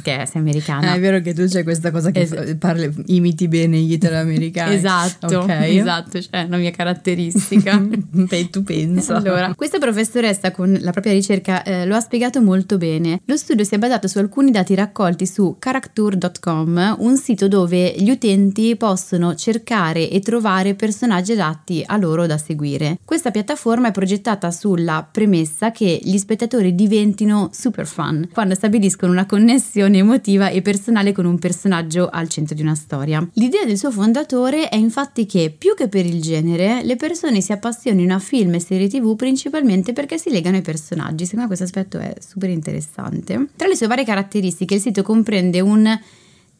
[0.00, 0.92] perché sei americana.
[0.92, 4.74] Ah, è vero che tu c'è questa cosa che es- parli, imiti bene gli italoamericani.
[4.76, 5.76] esatto, okay.
[5.76, 7.78] esatto, cioè è una mia caratteristica.
[7.82, 9.16] Beh, tu pensa.
[9.16, 13.20] Allora, questa professoressa con la propria ricerca eh, lo ha spiegato molto bene.
[13.24, 18.10] Lo studio si è basato su alcuni dati raccolti su character.com, un sito dove gli
[18.10, 22.98] utenti possono cercare e trovare personaggi adatti a loro da seguire.
[23.04, 29.26] Questa piattaforma è progettata sulla premessa che gli spettatori diventino super fan quando stabiliscono una
[29.26, 33.26] connessione emotiva e personale con un personaggio al centro di una storia.
[33.34, 37.52] L'idea del suo fondatore è infatti che, più che per il genere, le persone si
[37.52, 41.24] appassionino a film e serie tv principalmente perché si legano ai personaggi.
[41.24, 43.48] Secondo me questo aspetto è super interessante.
[43.56, 45.98] Tra le sue varie caratteristiche, il sito comprende un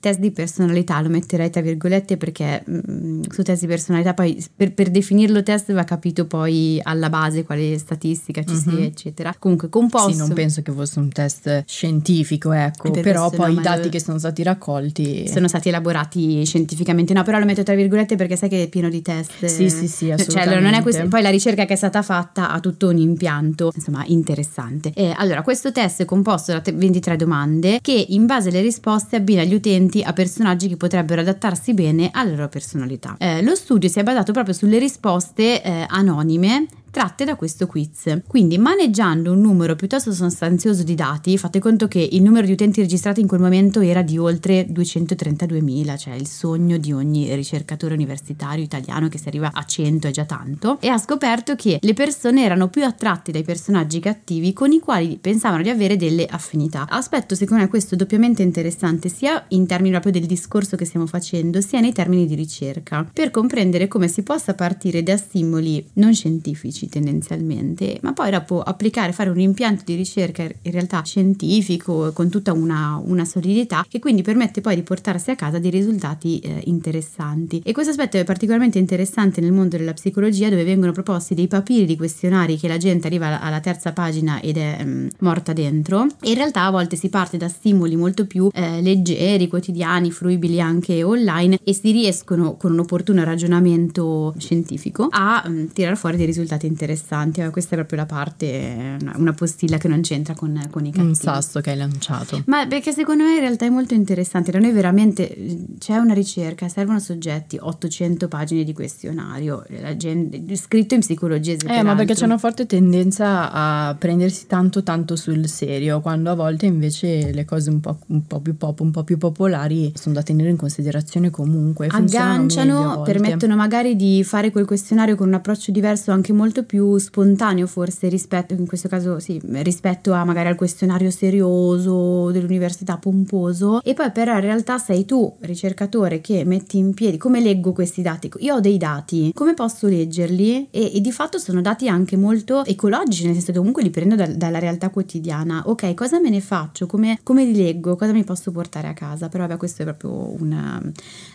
[0.00, 4.44] test di personalità, lo metterei tra virgolette perché mh, mm, su test di personalità poi
[4.54, 8.76] per, per, definirlo test va capito poi alla base quale statistica ci mm-hmm.
[8.76, 9.34] sia eccetera.
[9.38, 10.12] Comunque composto.
[10.12, 13.88] Sì, non penso che fosse un test scientifico, ecco, per però poi i dati lo...
[13.88, 18.36] che sono stati raccolti sono stati elaborati scientificamente, no, però lo metto tra virgolette perché
[18.36, 19.46] sai che è pieno di test.
[19.46, 20.54] Sì, sì, sì, assolutamente.
[20.54, 23.72] Cioè, non è questo, poi la ricerca che è stata fatta ha tutto un impianto,
[23.74, 24.92] insomma, interessante.
[24.94, 29.42] E, allora, questo test è composto da 23 domande che in base alle risposte abbina
[29.44, 33.16] gli utenti presenti a personaggi che potrebbero adattarsi bene alla loro personalità.
[33.18, 36.66] Eh, lo studio si è basato proprio sulle risposte eh, anonime
[36.98, 38.22] tratte da questo quiz.
[38.26, 42.80] Quindi maneggiando un numero piuttosto sostanzioso di dati, fate conto che il numero di utenti
[42.80, 48.64] registrati in quel momento era di oltre 232.000, cioè il sogno di ogni ricercatore universitario
[48.64, 52.42] italiano che si arriva a 100 è già tanto, e ha scoperto che le persone
[52.42, 56.84] erano più attratte dai personaggi cattivi con i quali pensavano di avere delle affinità.
[56.88, 61.60] Aspetto secondo me questo doppiamente interessante sia in termini proprio del discorso che stiamo facendo,
[61.60, 66.86] sia nei termini di ricerca, per comprendere come si possa partire da stimoli non scientifici
[66.88, 72.52] tendenzialmente, ma poi dopo applicare, fare un impianto di ricerca in realtà scientifico con tutta
[72.52, 77.60] una, una solidità che quindi permette poi di portarsi a casa dei risultati eh, interessanti.
[77.64, 81.84] E questo aspetto è particolarmente interessante nel mondo della psicologia dove vengono proposti dei papiri
[81.84, 86.30] di questionari che la gente arriva alla terza pagina ed è um, morta dentro e
[86.30, 91.02] in realtà a volte si parte da stimoli molto più eh, leggeri, quotidiani, fruibili anche
[91.02, 96.66] online e si riescono con un opportuno ragionamento scientifico a um, tirare fuori dei risultati
[96.68, 97.40] interessanti.
[97.40, 101.08] Eh, questa è proprio la parte, una postilla che non c'entra con, con i cattivi.
[101.08, 102.42] Un sasso che hai lanciato.
[102.46, 104.50] Ma perché secondo me in realtà è molto interessante.
[104.50, 109.64] Da noi veramente c'è una ricerca, servono soggetti, 800 pagine di questionario,
[109.96, 111.56] gente, scritto in psicologia.
[111.66, 116.34] Eh, ma perché c'è una forte tendenza a prendersi tanto tanto sul serio, quando a
[116.34, 120.14] volte invece le cose un po', un po più pop, un po' più popolari sono
[120.14, 121.86] da tenere in considerazione comunque.
[121.88, 127.66] Agganciano, permettono magari di fare quel questionario con un approccio diverso, anche molto più spontaneo
[127.66, 133.94] forse rispetto, in questo caso sì, rispetto a magari al questionario serioso dell'università pomposo e
[133.94, 138.30] poi però in realtà sei tu, ricercatore, che metti in piedi come leggo questi dati.
[138.38, 140.68] Io ho dei dati, come posso leggerli?
[140.70, 144.14] E, e di fatto sono dati anche molto ecologici, nel senso che comunque li prendo
[144.14, 145.62] da, dalla realtà quotidiana.
[145.66, 146.86] Ok, cosa me ne faccio?
[146.86, 147.96] Come, come, li leggo?
[147.96, 149.28] Cosa mi posso portare a casa?
[149.28, 150.80] Però vabbè, questo è proprio una...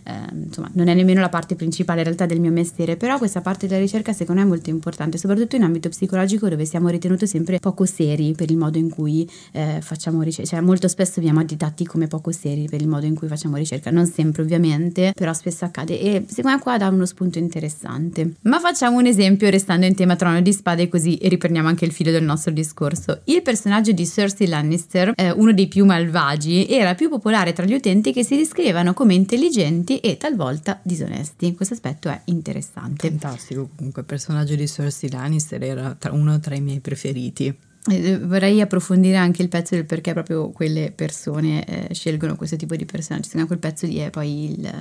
[0.03, 3.41] Eh, insomma, non è nemmeno la parte principale in realtà del mio mestiere, però questa
[3.41, 7.28] parte della ricerca secondo me è molto importante, soprattutto in ambito psicologico dove siamo ritenuti
[7.28, 10.49] sempre poco seri per il modo in cui eh, facciamo ricerca.
[10.49, 13.91] Cioè molto spesso veniamo additati come poco seri per il modo in cui facciamo ricerca.
[13.91, 18.34] Non sempre ovviamente, però spesso accade e secondo me qua dà uno spunto interessante.
[18.41, 22.11] Ma facciamo un esempio restando in tema trono di spade così riprendiamo anche il filo
[22.11, 23.22] del nostro discorso.
[23.26, 27.74] Il personaggio di Cersei Lannister, eh, uno dei più malvagi, era più popolare tra gli
[27.74, 31.55] utenti che si descrivevano come intelligenti e talvolta disonesti.
[31.55, 33.09] Questo aspetto è interessante.
[33.09, 37.56] Fantastico, comunque il personaggio di Cersei Lannister era tra, uno tra i miei preferiti.
[37.91, 42.76] Eh, vorrei approfondire anche il pezzo del perché proprio quelle persone eh, scelgono questo tipo
[42.76, 43.30] di personaggi.
[43.30, 44.72] Secondo me quel pezzo lì è poi il,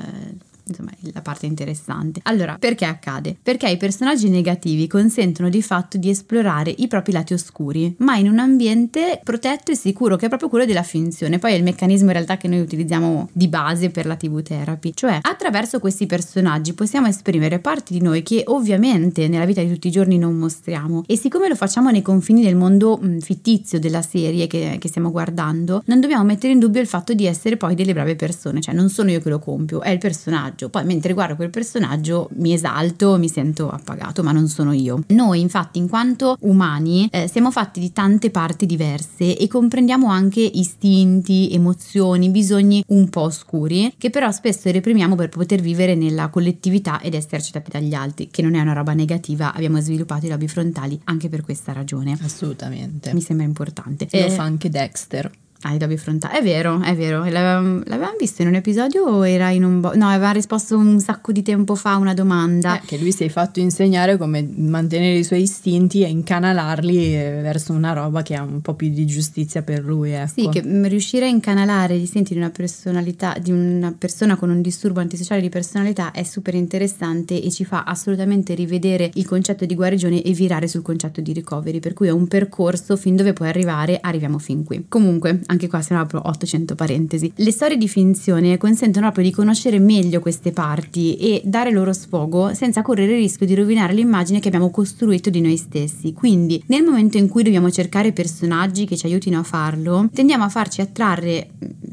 [0.65, 2.21] insomma la parte interessante.
[2.25, 3.37] Allora, perché accade?
[3.43, 8.29] Perché i personaggi negativi consentono di fatto di esplorare i propri lati oscuri, ma in
[8.29, 11.39] un ambiente protetto e sicuro, che è proprio quello della finzione.
[11.39, 14.93] Poi è il meccanismo in realtà che noi utilizziamo di base per la TV therapy,
[14.95, 19.89] cioè attraverso questi personaggi possiamo esprimere parti di noi che ovviamente nella vita di tutti
[19.89, 24.03] i giorni non mostriamo e siccome lo facciamo nei confini del mondo mh, fittizio della
[24.03, 27.75] serie che, che stiamo guardando, non dobbiamo mettere in dubbio il fatto di essere poi
[27.75, 30.69] delle brave persone, cioè non sono io che lo compio, è il personaggio personaggio.
[30.69, 35.03] Poi mentre guardo quel personaggio mi esalto, mi sento appagato, ma non sono io.
[35.09, 40.41] Noi infatti in quanto umani eh, siamo fatti di tante parti diverse e comprendiamo anche
[40.41, 47.01] istinti, emozioni, bisogni un po' oscuri che però spesso reprimiamo per poter vivere nella collettività
[47.01, 50.49] ed essere accettati dagli altri, che non è una roba negativa, abbiamo sviluppato i lobi
[50.49, 52.19] frontali anche per questa ragione.
[52.23, 53.13] Assolutamente.
[53.13, 54.07] Mi sembra importante.
[54.11, 55.31] E eh, lo fa anche Dexter.
[55.65, 56.39] Ah, i lobi frontali.
[56.39, 57.19] È vero, è vero.
[57.19, 59.81] L'avevamo, l'avevamo visto in un episodio o era in un...
[59.81, 62.81] Bo- no, aveva risposto un sacco di tempo fa a una domanda.
[62.81, 67.41] Eh, che lui si è fatto insegnare come mantenere i suoi istinti e incanalarli eh,
[67.43, 70.33] verso una roba che ha un po' più di giustizia per lui, ecco.
[70.35, 74.61] Sì, che riuscire a incanalare gli istinti di una personalità, di una persona con un
[74.63, 79.77] disturbo antisociale di personalità è super interessante e ci fa assolutamente rivedere il concetto di
[79.77, 83.49] guarigione e virare sul concetto di recovery, per cui è un percorso fin dove puoi
[83.49, 84.87] arrivare, arriviamo fin qui.
[84.89, 87.33] Comunque, anche qua siamo proprio 800 parentesi.
[87.37, 92.55] Le storie di finzione consentono proprio di conoscere meglio queste parti e dare loro sfogo
[92.55, 96.13] senza correre il rischio di rovinare l'immagine che abbiamo costruito di noi stessi.
[96.13, 100.49] Quindi, nel momento in cui dobbiamo cercare personaggi che ci aiutino a farlo, tendiamo a
[100.49, 101.51] farci attrarre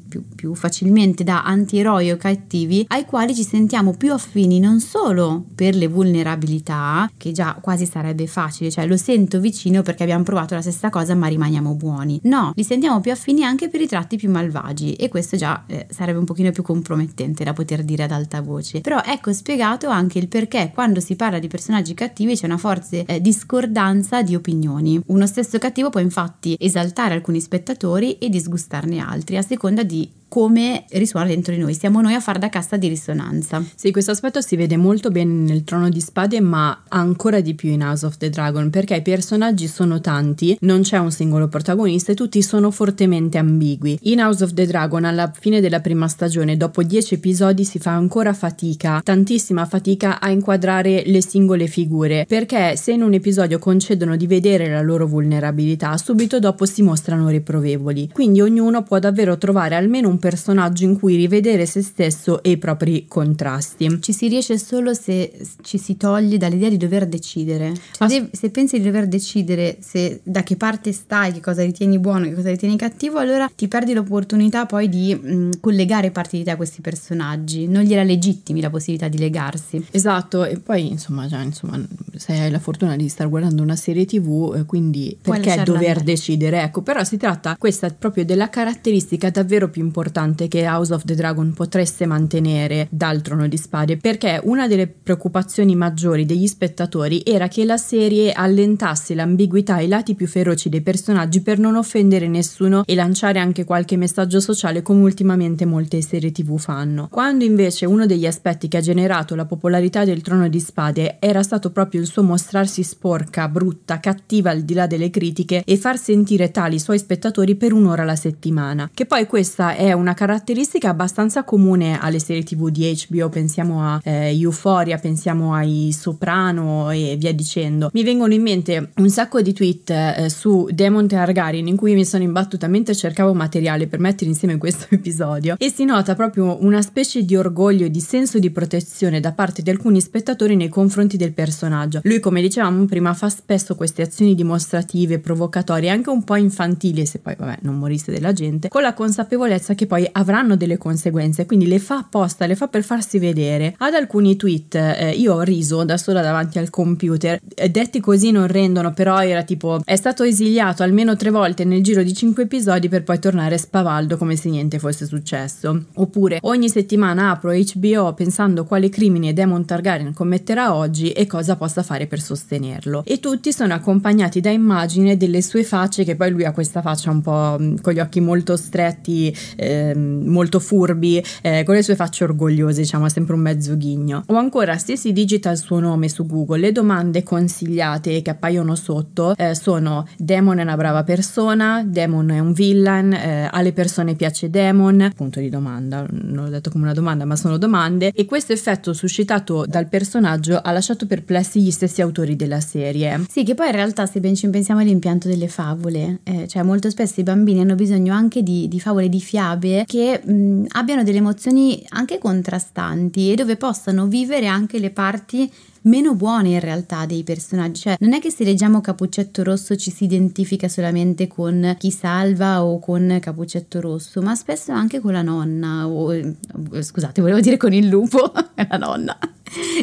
[0.10, 5.46] più, più facilmente da antieroi o cattivi ai quali ci sentiamo più affini non solo
[5.54, 10.56] per le vulnerabilità, che già quasi sarebbe facile, cioè lo sento vicino perché abbiamo provato
[10.56, 12.20] la stessa cosa ma rimaniamo buoni.
[12.24, 15.88] No, li sentiamo più affini anche per i tratti più malvagi e questo già eh,
[15.90, 18.82] sarebbe un pochino più compromettente da poter dire ad alta voce.
[18.82, 23.04] Però ecco spiegato anche il perché quando si parla di personaggi cattivi c'è una forte
[23.06, 25.02] eh, discordanza di opinioni.
[25.08, 30.86] Uno stesso cattivo può infatti esaltare alcuni spettatori e disgustarne altri a seconda di come
[30.92, 33.62] risuona dentro di noi, siamo noi a far da cassa di risonanza.
[33.76, 37.72] Sì, questo aspetto si vede molto bene nel Trono di Spade, ma ancora di più
[37.72, 42.12] in House of the Dragon, perché i personaggi sono tanti, non c'è un singolo protagonista
[42.12, 43.98] e tutti sono fortemente ambigui.
[44.04, 47.92] In House of the Dragon, alla fine della prima stagione, dopo dieci episodi, si fa
[47.92, 54.16] ancora fatica, tantissima fatica a inquadrare le singole figure, perché se in un episodio concedono
[54.16, 58.10] di vedere la loro vulnerabilità, subito dopo si mostrano riprovevoli.
[58.14, 62.52] Quindi ognuno può davvero trovare almeno un un personaggio in cui rivedere se stesso e
[62.52, 64.00] i propri contrasti.
[64.02, 67.74] Ci si riesce solo se ci si toglie dall'idea di dover decidere.
[67.74, 71.64] Cioè, Ass- devi- se pensi di dover decidere se da che parte stai, che cosa
[71.64, 76.38] ritieni buono, che cosa ritieni cattivo, allora ti perdi l'opportunità poi di mh, collegare parti
[76.38, 77.68] di te a questi personaggi.
[77.68, 79.84] Non gliela legittimi la possibilità di legarsi.
[79.92, 81.82] Esatto, e poi insomma, già, insomma,
[82.16, 85.88] se hai la fortuna di star guardando una serie tv, eh, quindi Puoi perché dover
[85.88, 86.04] andare.
[86.04, 86.62] decidere?
[86.64, 90.08] Ecco, però si tratta questa proprio della caratteristica davvero più importante
[90.48, 95.76] che House of the Dragon potreste mantenere dal trono di spade, perché una delle preoccupazioni
[95.76, 100.82] maggiori degli spettatori era che la serie allentasse l'ambiguità e i lati più feroci dei
[100.82, 106.32] personaggi per non offendere nessuno e lanciare anche qualche messaggio sociale come ultimamente molte serie
[106.32, 107.08] tv fanno.
[107.10, 111.44] Quando invece uno degli aspetti che ha generato la popolarità del trono di spade era
[111.44, 115.98] stato proprio il suo mostrarsi sporca, brutta, cattiva al di là delle critiche e far
[115.98, 118.90] sentire tali i suoi spettatori per un'ora alla settimana.
[118.94, 124.00] Che poi questa è una caratteristica abbastanza comune alle serie tv di HBO, pensiamo a
[124.04, 127.90] eh, Euphoria, pensiamo ai Soprano e via dicendo.
[127.94, 132.06] Mi vengono in mente un sacco di tweet eh, su Demon Targaryen in cui mi
[132.06, 136.82] sono imbattuta mentre cercavo materiale per mettere insieme questo episodio e si nota proprio una
[136.82, 141.18] specie di orgoglio e di senso di protezione da parte di alcuni spettatori nei confronti
[141.18, 142.00] del personaggio.
[142.04, 147.20] Lui, come dicevamo prima, fa spesso queste azioni dimostrative, provocatorie, anche un po' infantili, se
[147.20, 151.66] poi vabbè non morisse della gente, con la consapevolezza che poi avranno delle conseguenze, quindi
[151.66, 153.74] le fa apposta, le fa per farsi vedere.
[153.80, 158.30] Ad alcuni tweet eh, io ho riso da sola davanti al computer, eh, detti così
[158.30, 162.44] non rendono, però era tipo è stato esiliato almeno tre volte nel giro di cinque
[162.44, 165.86] episodi per poi tornare spavaldo come se niente fosse successo.
[165.96, 171.82] Oppure ogni settimana apro HBO pensando quale crimine Demon Targaryen commetterà oggi e cosa possa
[171.82, 173.04] fare per sostenerlo.
[173.06, 177.10] E tutti sono accompagnati da immagini delle sue facce, che poi lui ha questa faccia
[177.10, 179.36] un po' mh, con gli occhi molto stretti,
[179.80, 184.24] ehm, molto furbi, eh, con le sue facce orgogliose, diciamo, sempre un mezzo ghigno.
[184.28, 188.76] O ancora, se si digita il suo nome su Google, le domande consigliate che appaiono
[188.76, 194.16] sotto eh, sono Demon è una brava persona, Demon è un villain, eh, alle persone
[194.16, 198.26] piace Demon, punto di domanda, non l'ho detto come una domanda, ma sono domande, e
[198.26, 203.26] questo effetto suscitato dal personaggio ha lasciato perplessi gli stessi autori della serie.
[203.30, 206.90] Sì, che poi in realtà se ben ci pensiamo all'impianto delle favole, eh, cioè molto
[206.90, 211.18] spesso i bambini hanno bisogno anche di, di favole, di fiabe che mh, abbiano delle
[211.18, 215.52] emozioni anche contrastanti e dove possano vivere anche le parti
[215.90, 219.92] meno buone in realtà dei personaggi, cioè non è che se leggiamo Capuccetto Rosso ci
[219.92, 225.24] si identifica solamente con chi salva o con Capuccetto Rosso, ma spesso anche con la
[225.24, 226.36] nonna o eh,
[226.80, 229.18] scusate, volevo dire con il lupo, la nonna.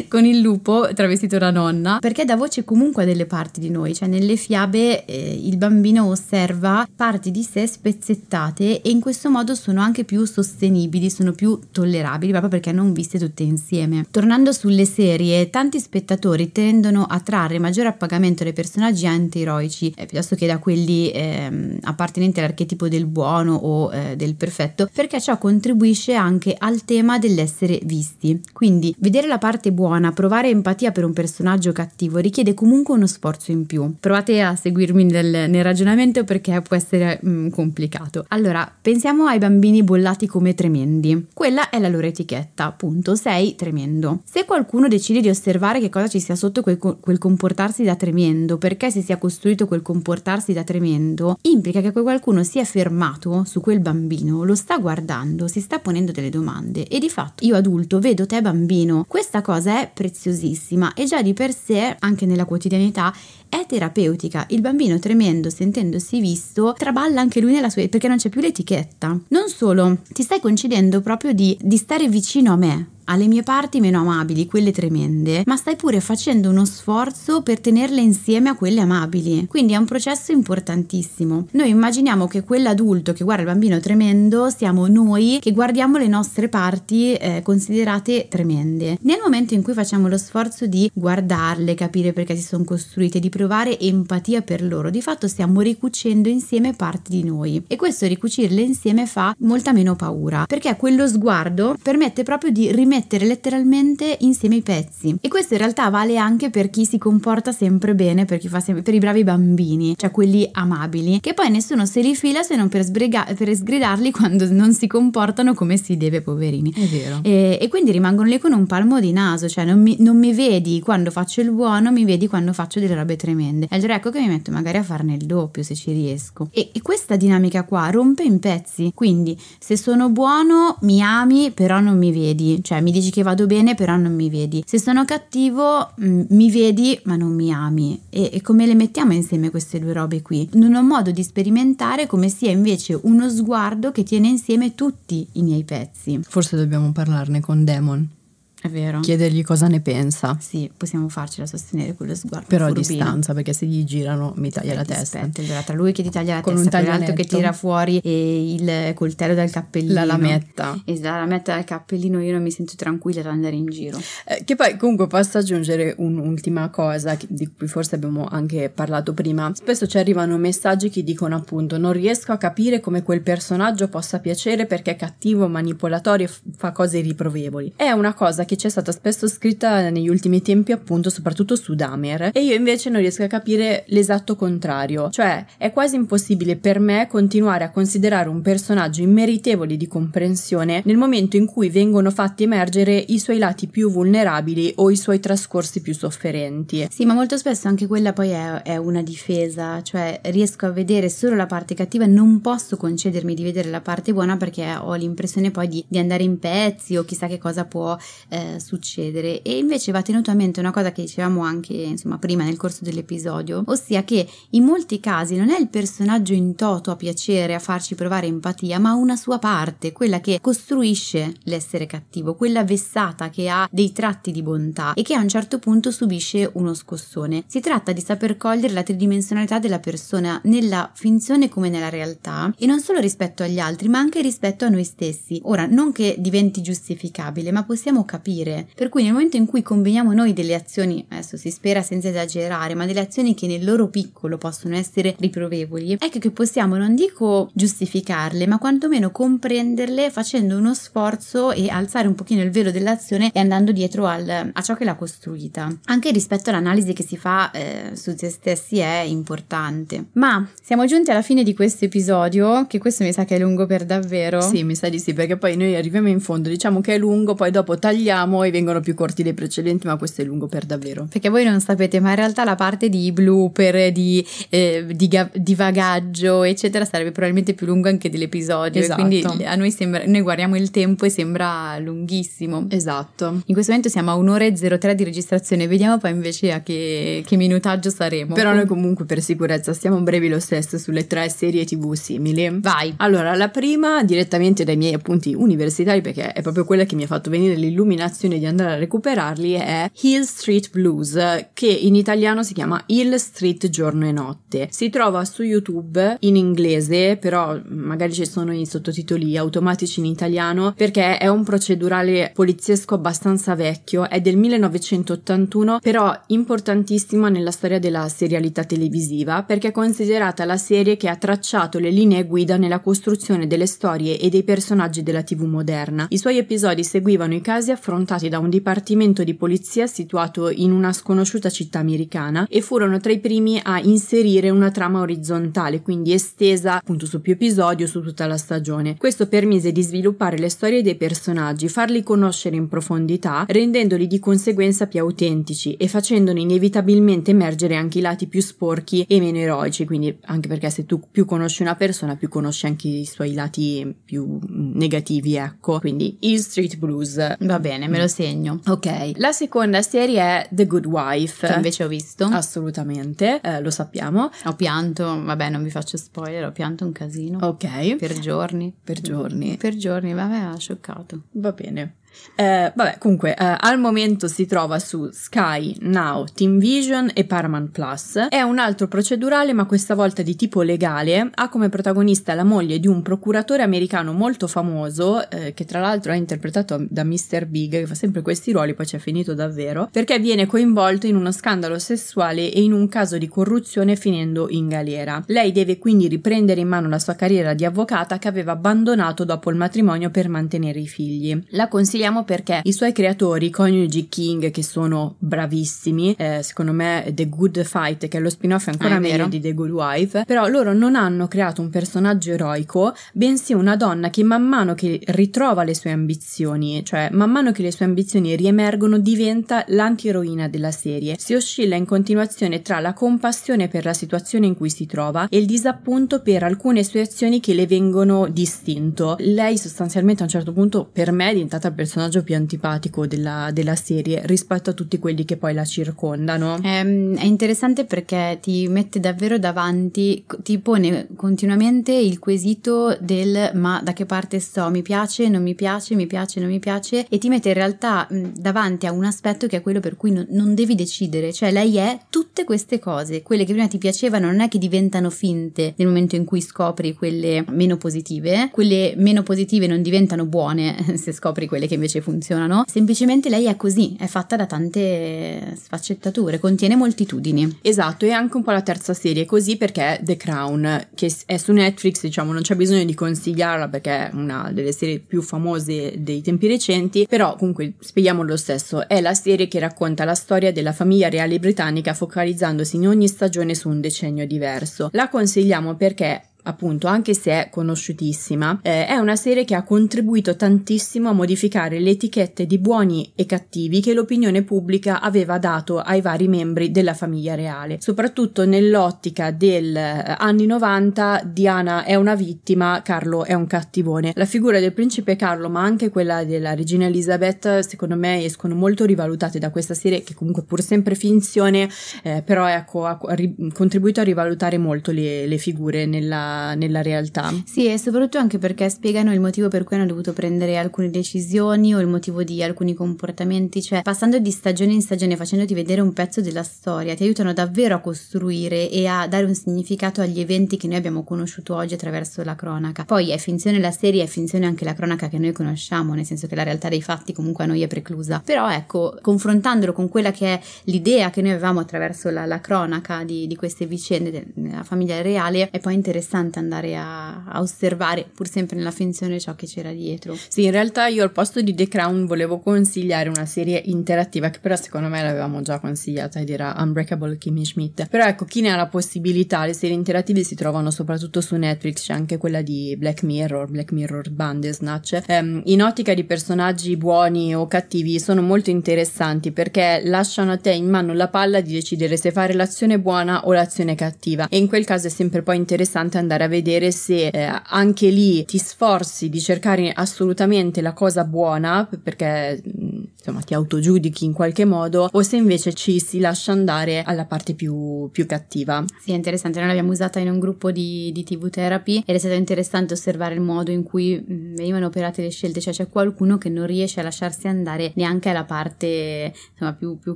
[0.07, 3.93] Con il lupo travestito da nonna, perché dà voce comunque a delle parti di noi,
[3.93, 9.55] cioè nelle fiabe eh, il bambino osserva parti di sé spezzettate e in questo modo
[9.55, 14.05] sono anche più sostenibili, sono più tollerabili proprio perché non viste tutte insieme.
[14.09, 20.35] Tornando sulle serie, tanti spettatori tendono a trarre maggiore appagamento dai personaggi antieroici eh, piuttosto
[20.35, 26.13] che da quelli ehm, appartenenti all'archetipo del buono o eh, del perfetto, perché ciò contribuisce
[26.13, 28.41] anche al tema dell'essere visti.
[28.53, 33.51] Quindi vedere la parte buona, provare empatia per un personaggio cattivo richiede comunque uno sforzo
[33.51, 33.95] in più.
[33.99, 38.25] Provate a seguirmi nel, nel ragionamento perché può essere mm, complicato.
[38.29, 41.27] Allora, pensiamo ai bambini bollati come tremendi.
[41.33, 44.21] Quella è la loro etichetta, appunto, sei tremendo.
[44.23, 48.57] Se qualcuno decide di osservare che cosa ci sia sotto quel, quel comportarsi da tremendo,
[48.57, 53.61] perché si sia costruito quel comportarsi da tremendo, implica che qualcuno si è fermato su
[53.61, 57.99] quel bambino, lo sta guardando, si sta ponendo delle domande e di fatto io adulto
[57.99, 59.05] vedo te bambino.
[59.07, 63.13] Questa cosa è preziosissima e già di per sé, anche nella quotidianità,
[63.49, 64.45] è terapeutica.
[64.49, 69.19] Il bambino tremendo, sentendosi visto, traballa anche lui nella sua perché non c'è più l'etichetta.
[69.29, 73.79] Non solo, ti stai concedendo proprio di, di stare vicino a me, alle mie parti
[73.79, 78.81] meno amabili, quelle tremende, ma stai pure facendo uno sforzo per tenerle insieme a quelle
[78.81, 79.47] amabili.
[79.47, 81.47] Quindi è un processo importantissimo.
[81.51, 86.49] Noi immaginiamo che quell'adulto che guarda il bambino tremendo siamo noi che guardiamo le nostre
[86.49, 88.97] parti eh, considerate tremende.
[89.01, 93.29] Nel momento in cui facciamo lo sforzo di guardarle, capire perché si sono costruite, di
[93.37, 98.61] provare empatia per loro, di fatto stiamo ricucendo insieme parti di noi e questo ricucirle
[98.61, 104.55] insieme fa molta meno paura perché quello sguardo permette proprio di rimettere mettere letteralmente insieme
[104.55, 105.15] i pezzi.
[105.21, 108.59] E questo in realtà vale anche per chi si comporta sempre bene, per chi fa
[108.59, 112.55] sempre, per i bravi bambini, cioè quelli amabili, che poi nessuno se li fila se
[112.55, 116.73] non per, sbrega, per sgridarli quando non si comportano come si deve, poverini.
[116.73, 117.19] È vero.
[117.23, 120.33] E, e quindi rimangono lì con un palmo di naso, cioè non mi, non mi
[120.33, 123.26] vedi quando faccio il buono, mi vedi quando faccio delle robe tremende.
[123.69, 126.49] E allora ecco che mi metto magari a farne il doppio se ci riesco.
[126.51, 131.79] E, e questa dinamica qua rompe in pezzi, quindi se sono buono mi ami però
[131.79, 134.63] non mi vedi, cioè mi dici che vado bene però non mi vedi.
[134.65, 137.99] Se sono cattivo mh, mm, mi vedi ma non mi ami.
[138.09, 140.49] E, e come le mettiamo insieme queste due robe qui?
[140.53, 145.43] Non ho modo di sperimentare come sia invece uno sguardo che tiene insieme tutti i
[145.43, 146.19] miei pezzi.
[146.21, 148.15] Forse dobbiamo parlarne con Demon.
[148.59, 149.01] È vero.
[149.01, 150.35] Chiedergli cosa ne pensa.
[150.39, 152.47] Sì, possiamo farcela sostenere quello sguardo.
[152.47, 155.19] Però a distanza, perché se gli girano mi taglia la testa.
[155.19, 157.99] Aspetta, allora, tra lui che ti taglia la Con testa un l'altro che tira fuori
[157.99, 159.93] e il coltello dal cappellino.
[159.93, 160.81] La lametta.
[160.85, 163.99] E la lametta dal cappellino io non mi sento tranquilla ad andare in giro.
[164.25, 169.51] Eh, che poi comunque posso aggiungere un'ultima cosa di cui forse abbiamo anche parlato prima.
[169.53, 174.17] Spesso ci arrivano messaggi che dicono appunto non riesco a capire come quel personaggio possa
[174.17, 177.73] piacere perché è cattivo, manipolatorio e fa cose irriprovevoli.
[177.75, 181.75] È una cosa che ci è stata spesso scritta negli ultimi tempi appunto soprattutto su
[181.75, 185.09] Damer e io invece non riesco a capire l'esatto contrario.
[185.11, 190.97] Cioè è quasi impossibile per me continuare a considerare un personaggio immeritevole di comprensione nel
[190.97, 195.81] momento in cui vengono fatti emergere i suoi lati più vulnerabili o i suoi trascorsi
[195.81, 196.87] più sofferenti.
[196.89, 201.09] Sì, ma molto spesso anche quella poi è, è una difesa, cioè riesco a vedere
[201.09, 205.51] solo la parte cattiva, non posso concedermi di vedere la parte buona perché ho l'impressione
[205.51, 207.97] poi di, di andare in pezzi o chissà che cosa può
[208.29, 209.41] eh, succedere.
[209.41, 212.83] E invece va tenuto a mente una cosa che dicevamo anche insomma prima nel corso
[212.83, 217.59] dell'episodio, ossia che in molti casi non è il personaggio in toto a piacere, a
[217.59, 223.49] farci provare empatia, ma una sua parte, quella che costruisce l'essere cattivo, quella vessata che
[223.49, 227.43] ha dei tratti di bontà e che a un certo punto subisce uno scossone.
[227.47, 232.65] Si tratta di saper cogliere la tridimensionalità della persona nella finzione come nella realtà e
[232.65, 235.39] non solo rispetto agli altri, ma anche rispetto a noi stessi.
[235.45, 238.26] Ora, non che diventi giustificabile, ma possiamo capire.
[238.75, 242.75] Per cui nel momento in cui combiniamo noi delle azioni, adesso si spera senza esagerare,
[242.75, 247.49] ma delle azioni che nel loro piccolo possono essere riprovevoli, ecco che possiamo, non dico
[247.53, 253.39] giustificarle, ma quantomeno comprenderle facendo uno sforzo e alzare un pochino il velo dell'azione e
[253.39, 255.73] andando dietro al- a ciò che l'ha costruita.
[255.85, 260.07] Anche rispetto all'analisi che si fa eh, su se stessi è importante.
[260.13, 263.65] Ma siamo giunti alla fine di questo episodio, che questo mi sa che è lungo
[263.65, 264.41] per davvero.
[264.41, 267.33] Sì, mi sa di sì, perché poi noi arriviamo in fondo, diciamo che è lungo,
[267.33, 271.07] poi dopo tagliamo e vengono più corti dei precedenti, ma questo è lungo per davvero.
[271.09, 275.29] Perché voi non sapete, ma in realtà la parte di blooper, di, eh, di, ga-
[275.33, 278.81] di vagaggio, eccetera, sarebbe probabilmente più lunga anche dell'episodio.
[278.81, 279.01] Esatto.
[279.01, 282.65] Quindi a noi sembra, noi guardiamo il tempo e sembra lunghissimo.
[282.69, 283.41] Esatto.
[283.45, 287.23] In questo momento siamo a un'ora e 03 di registrazione, vediamo poi invece a che,
[287.25, 288.33] che minutaggio saremo.
[288.33, 292.49] Però noi comunque per sicurezza stiamo brevi lo stesso sulle tre serie tv simili.
[292.59, 292.93] Vai.
[292.97, 297.07] Allora, la prima direttamente dai miei appunti universitari, perché è proprio quella che mi ha
[297.07, 298.05] fatto venire l'illuminazione
[298.37, 301.17] di andare a recuperarli, è Hill Street Blues,
[301.53, 304.67] che in italiano si chiama Hill Street Giorno e Notte.
[304.71, 310.73] Si trova su YouTube in inglese, però magari ci sono i sottotitoli automatici in italiano,
[310.75, 318.07] perché è un procedurale poliziesco abbastanza vecchio, è del 1981, però importantissima nella storia della
[318.09, 323.47] serialità televisiva, perché è considerata la serie che ha tracciato le linee guida nella costruzione
[323.47, 326.05] delle storie e dei personaggi della TV moderna.
[326.09, 330.93] I suoi episodi seguivano i casi affrontati da un dipartimento di polizia situato in una
[330.93, 336.75] sconosciuta città americana e furono tra i primi a inserire una trama orizzontale, quindi estesa
[336.75, 338.97] appunto su più episodi o su tutta la stagione.
[338.97, 344.87] Questo permise di sviluppare le storie dei personaggi, farli conoscere in profondità, rendendoli di conseguenza
[344.87, 350.15] più autentici e facendone inevitabilmente emergere anche i lati più sporchi e meno eroici, quindi
[350.25, 354.39] anche perché se tu più conosci una persona, più conosci anche i suoi lati più
[354.47, 355.79] negativi, ecco.
[355.79, 357.35] Quindi Hill Street Blues.
[357.39, 358.59] Va bene, me lo segno.
[358.67, 361.47] Ok, la seconda serie è The Good Wife.
[361.47, 362.25] Che invece ho visto.
[362.25, 364.29] Assolutamente, eh, lo sappiamo.
[364.45, 367.39] Ho pianto, vabbè, non vi faccio spoiler, ho pianto un casino.
[367.41, 368.73] Ok, Per giorni.
[368.83, 369.57] per giorni.
[369.57, 371.21] Per giorni, vabbè, ha scioccato.
[371.31, 371.95] Va bene.
[372.39, 377.71] Eh, vabbè, comunque, eh, al momento si trova su Sky, Now, Team Vision e Paramount
[377.71, 378.27] Plus.
[378.29, 381.29] È un altro procedurale, ma questa volta di tipo legale.
[381.33, 386.11] Ha come protagonista la moglie di un procuratore americano molto famoso, eh, che tra l'altro
[386.11, 387.45] è interpretato da Mr.
[387.47, 391.15] Big, che fa sempre questi ruoli, poi ci è finito davvero, perché viene coinvolto in
[391.15, 395.23] uno scandalo sessuale e in un caso di corruzione finendo in galera.
[395.25, 399.49] Lei deve quindi riprendere in mano la sua carriera di avvocata che aveva abbandonato dopo
[399.49, 401.43] il matrimonio per mantenere i figli.
[401.49, 407.11] La consigliata consigliamo perché i suoi creatori, coniugi King, che sono bravissimi, eh, secondo me
[407.13, 409.27] The Good Fight, che è lo spin-off è ancora Ah, meglio vero.
[409.27, 414.09] di The Good Wife, però loro non hanno creato un personaggio eroico, bensì una donna
[414.09, 418.35] che man mano che ritrova le sue ambizioni, cioè man mano che le sue ambizioni
[418.35, 421.15] riemergono diventa l'antieroina della serie.
[421.17, 425.37] Si oscilla in continuazione tra la compassione per la situazione in cui si trova e
[425.37, 429.15] il disappunto per alcune sue azioni che le vengono distinto.
[429.19, 433.49] Lei sostanzialmente a un certo punto per me è diventata il personaggio più antipatico della,
[433.51, 436.59] della serie rispetto a tutti quelli che poi la circondano.
[436.63, 443.81] Ehm, È interessante perché ti mette davvero davanti, ti pone continuamente il quesito del ma
[443.83, 447.05] da che parte sto, mi piace, non mi piace, mi piace, non mi piace?
[447.09, 450.25] E ti mette in realtà davanti a un aspetto che è quello per cui non,
[450.29, 454.41] non devi decidere, cioè lei è tutte queste cose, quelle che prima ti piacevano non
[454.41, 459.67] è che diventano finte nel momento in cui scopri quelle meno positive, quelle meno positive
[459.67, 464.35] non diventano buone se scopri quelle che invece funzionano, semplicemente lei è così, è fatta
[464.35, 467.59] da tante sfaccettature, contiene moltitudini.
[467.61, 471.51] Esatto, e anche un po' la terza serie così perché The Crown, che è su
[471.53, 476.21] Netflix, diciamo, non c'è bisogno di consigliarla perché è una delle serie più famose dei
[476.21, 480.73] tempi recenti, però comunque spieghiamo lo stesso, è la serie che racconta la storia della
[480.73, 484.89] famiglia reale britannica focalizzandosi in ogni stagione su un decennio diverso.
[484.91, 490.35] La consigliamo perché appunto, anche se è conosciutissima, eh, è una serie che ha contribuito
[490.35, 496.01] tantissimo a modificare le etichette di buoni e cattivi che l'opinione pubblica aveva dato ai
[496.01, 497.77] vari membri della famiglia reale.
[497.79, 504.11] Soprattutto nell'ottica del eh, anni 90, Diana è una vittima, Carlo è un cattivone.
[504.15, 508.85] La figura del principe Carlo, ma anche quella della regina Elizabeth, secondo me escono molto
[508.85, 511.69] rivalutate da questa serie, che comunque pur sempre finzione,
[512.03, 516.81] eh, però ecco, ha ha ri- contribuito a rivalutare molto le, le figure nella, nella
[516.81, 517.33] realtà.
[517.45, 521.73] Sì, e soprattutto anche perché spiegano il motivo per cui hanno dovuto prendere alcune decisioni
[521.73, 525.93] o il motivo di alcuni comportamenti, cioè passando di stagione in stagione, facendoti vedere un
[525.93, 530.57] pezzo della storia, ti aiutano davvero a costruire e a dare un significato agli eventi
[530.57, 532.85] che noi abbiamo conosciuto oggi attraverso la cronaca.
[532.85, 536.27] Poi è finzione la serie, è finzione anche la cronaca che noi conosciamo, nel senso
[536.27, 538.21] che la realtà dei fatti comunque a noi è preclusa.
[538.23, 543.03] Però ecco, confrontandolo con quella che è l'idea che noi avevamo attraverso la, la cronaca
[543.03, 548.27] di, di queste vicende della famiglia reale, è poi interessante andare a, a osservare, pur
[548.27, 550.17] sempre nella finzione, ciò che c'era dietro.
[550.27, 554.39] Sì, in realtà io al posto di The Crown volevo consigliare una serie interattiva che
[554.39, 557.87] però secondo me l'avevamo già consigliata ed era Unbreakable Kimmy Schmidt.
[557.87, 561.85] Però ecco, chi ne ha la possibilità, le serie interattive si trovano soprattutto su Netflix,
[561.85, 565.03] c'è anche quella di Black Mirror, Black Mirror Bandersnatch.
[565.07, 570.51] Ehm, in ottica di personaggi buoni o cattivi sono molto interessanti perché lasciano a te
[570.51, 574.47] in mano la palla di decidere se fare l'azione buona o l'azione cattiva e in
[574.47, 579.09] quel caso è sempre poi interessante andare a vedere se eh, anche lì ti sforzi
[579.09, 585.01] di cercare assolutamente la cosa buona perché mh, insomma ti autogiudichi in qualche modo o
[585.01, 588.63] se invece ci si lascia andare alla parte più, più cattiva.
[588.79, 591.99] Sì, è interessante, noi l'abbiamo usata in un gruppo di, di TV therapy ed è
[591.99, 596.17] stato interessante osservare il modo in cui mh, venivano operate le scelte, cioè c'è qualcuno
[596.17, 599.95] che non riesce a lasciarsi andare neanche alla parte insomma, più, più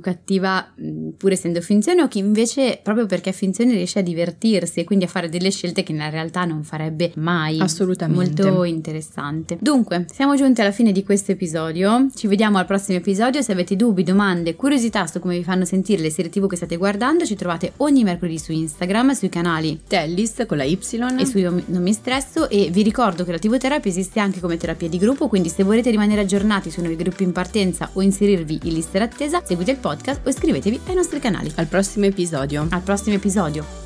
[0.00, 4.80] cattiva, mh, pur essendo finzione, o chi invece proprio perché è finzione riesce a divertirsi
[4.80, 7.60] e quindi a fare delle scelte che nella realtà non farebbe mai.
[7.60, 8.42] Assolutamente.
[8.42, 9.56] Molto interessante.
[9.60, 12.08] Dunque, siamo giunti alla fine di questo episodio.
[12.14, 13.42] Ci vediamo al prossimo episodio.
[13.42, 16.76] Se avete dubbi, domande, curiosità su come vi fanno sentire le serie TV che state
[16.76, 20.78] guardando, ci trovate ogni mercoledì su Instagram, sui canali Tellis con la Y
[21.18, 24.40] e su Io Non Mi Stresso e vi ricordo che la TV Terapia esiste anche
[24.40, 28.02] come terapia di gruppo, quindi se volete rimanere aggiornati sui nuovi gruppi in partenza o
[28.02, 31.50] inserirvi in lista d'attesa, seguite il podcast o iscrivetevi ai nostri canali.
[31.56, 32.66] al prossimo episodio.
[32.70, 33.81] Al prossimo episodio.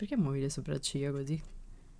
[0.00, 1.38] Perché muovi le sopracciglia così?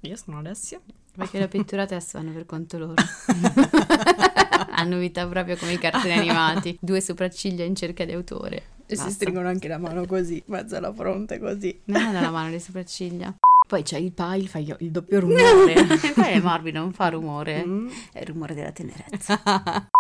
[0.01, 0.81] Io sono Alessia.
[1.15, 2.95] Perché le pitturate adesso vanno per conto loro.
[4.73, 6.79] Hanno vita proprio come i cartoni animati.
[6.81, 8.57] Due sopracciglia in cerca di autore.
[8.87, 9.11] E si Basta.
[9.11, 11.79] stringono anche la mano così, mezzo alla fronte così.
[11.85, 13.37] Non è nella mano le sopracciglia.
[13.69, 15.75] Poi c'è il pile, fai il doppio rumore.
[16.15, 17.67] Poi il morbido non fa rumore.
[17.67, 17.89] Mm.
[18.15, 19.43] È il rumore della tenerezza.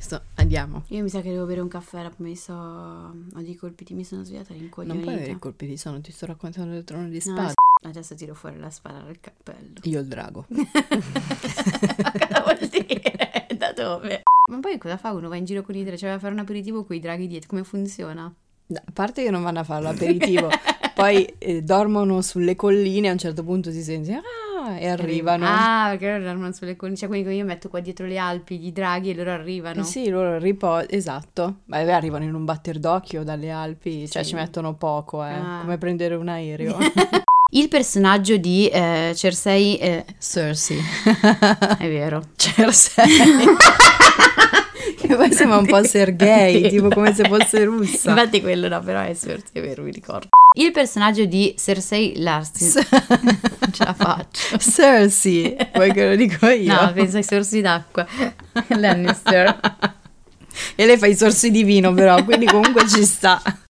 [0.00, 0.84] Sto- andiamo.
[0.88, 2.52] Io mi sa che devo bere un caffè, mi so...
[2.54, 5.04] Ho dei colpiti, mi sono svegliata Non rincoglionita.
[5.04, 7.54] puoi avere i colpi di sonno, ti sto raccontando del trono di No, spade.
[7.82, 9.74] Adesso tiro fuori la spada dal cappello.
[9.82, 10.46] Io il drago.
[10.48, 13.46] Cosa vuol dire?
[13.56, 14.22] Da dove?
[14.50, 15.28] Ma poi cosa fa uno?
[15.28, 15.98] Va in giro con i draghi?
[15.98, 17.48] Cioè va a fare un aperitivo con i draghi dietro?
[17.50, 18.24] Come funziona?
[18.24, 20.48] A parte che non vanno a fare l'aperitivo,
[21.00, 25.46] poi eh, dormono sulle colline, a un certo punto si sente ah, e arrivano.
[25.48, 26.96] Ah, perché loro dormono sulle colline.
[26.96, 29.80] Cioè, quindi io metto qua dietro le Alpi i draghi e loro arrivano.
[29.80, 31.60] Eh sì, loro riposano, esatto.
[31.66, 34.30] Ma beh, arrivano in un batter d'occhio dalle Alpi, cioè Sì.
[34.30, 35.58] ci mettono poco, eh, Ah.
[35.62, 36.76] come prendere un aereo.
[37.52, 39.76] Il personaggio di eh, Cersei...
[39.78, 40.78] eh, Cersei.
[41.78, 42.22] è vero.
[42.36, 43.08] Cersei.
[44.96, 48.10] che poi sembra un po' Sergei, tipo come se fosse russa.
[48.10, 50.28] Infatti quello no, però è Cersei, è vero, mi ricordo.
[50.60, 52.84] Il personaggio di Cersei Larsen.
[53.08, 54.58] non ce la faccio.
[54.58, 56.78] Cersei, vuoi che lo dico io?
[56.78, 58.06] No, penso ai sorsi d'acqua.
[58.76, 59.58] Lannister.
[60.74, 63.40] E lei fa i sorsi di vino però, quindi comunque ci sta.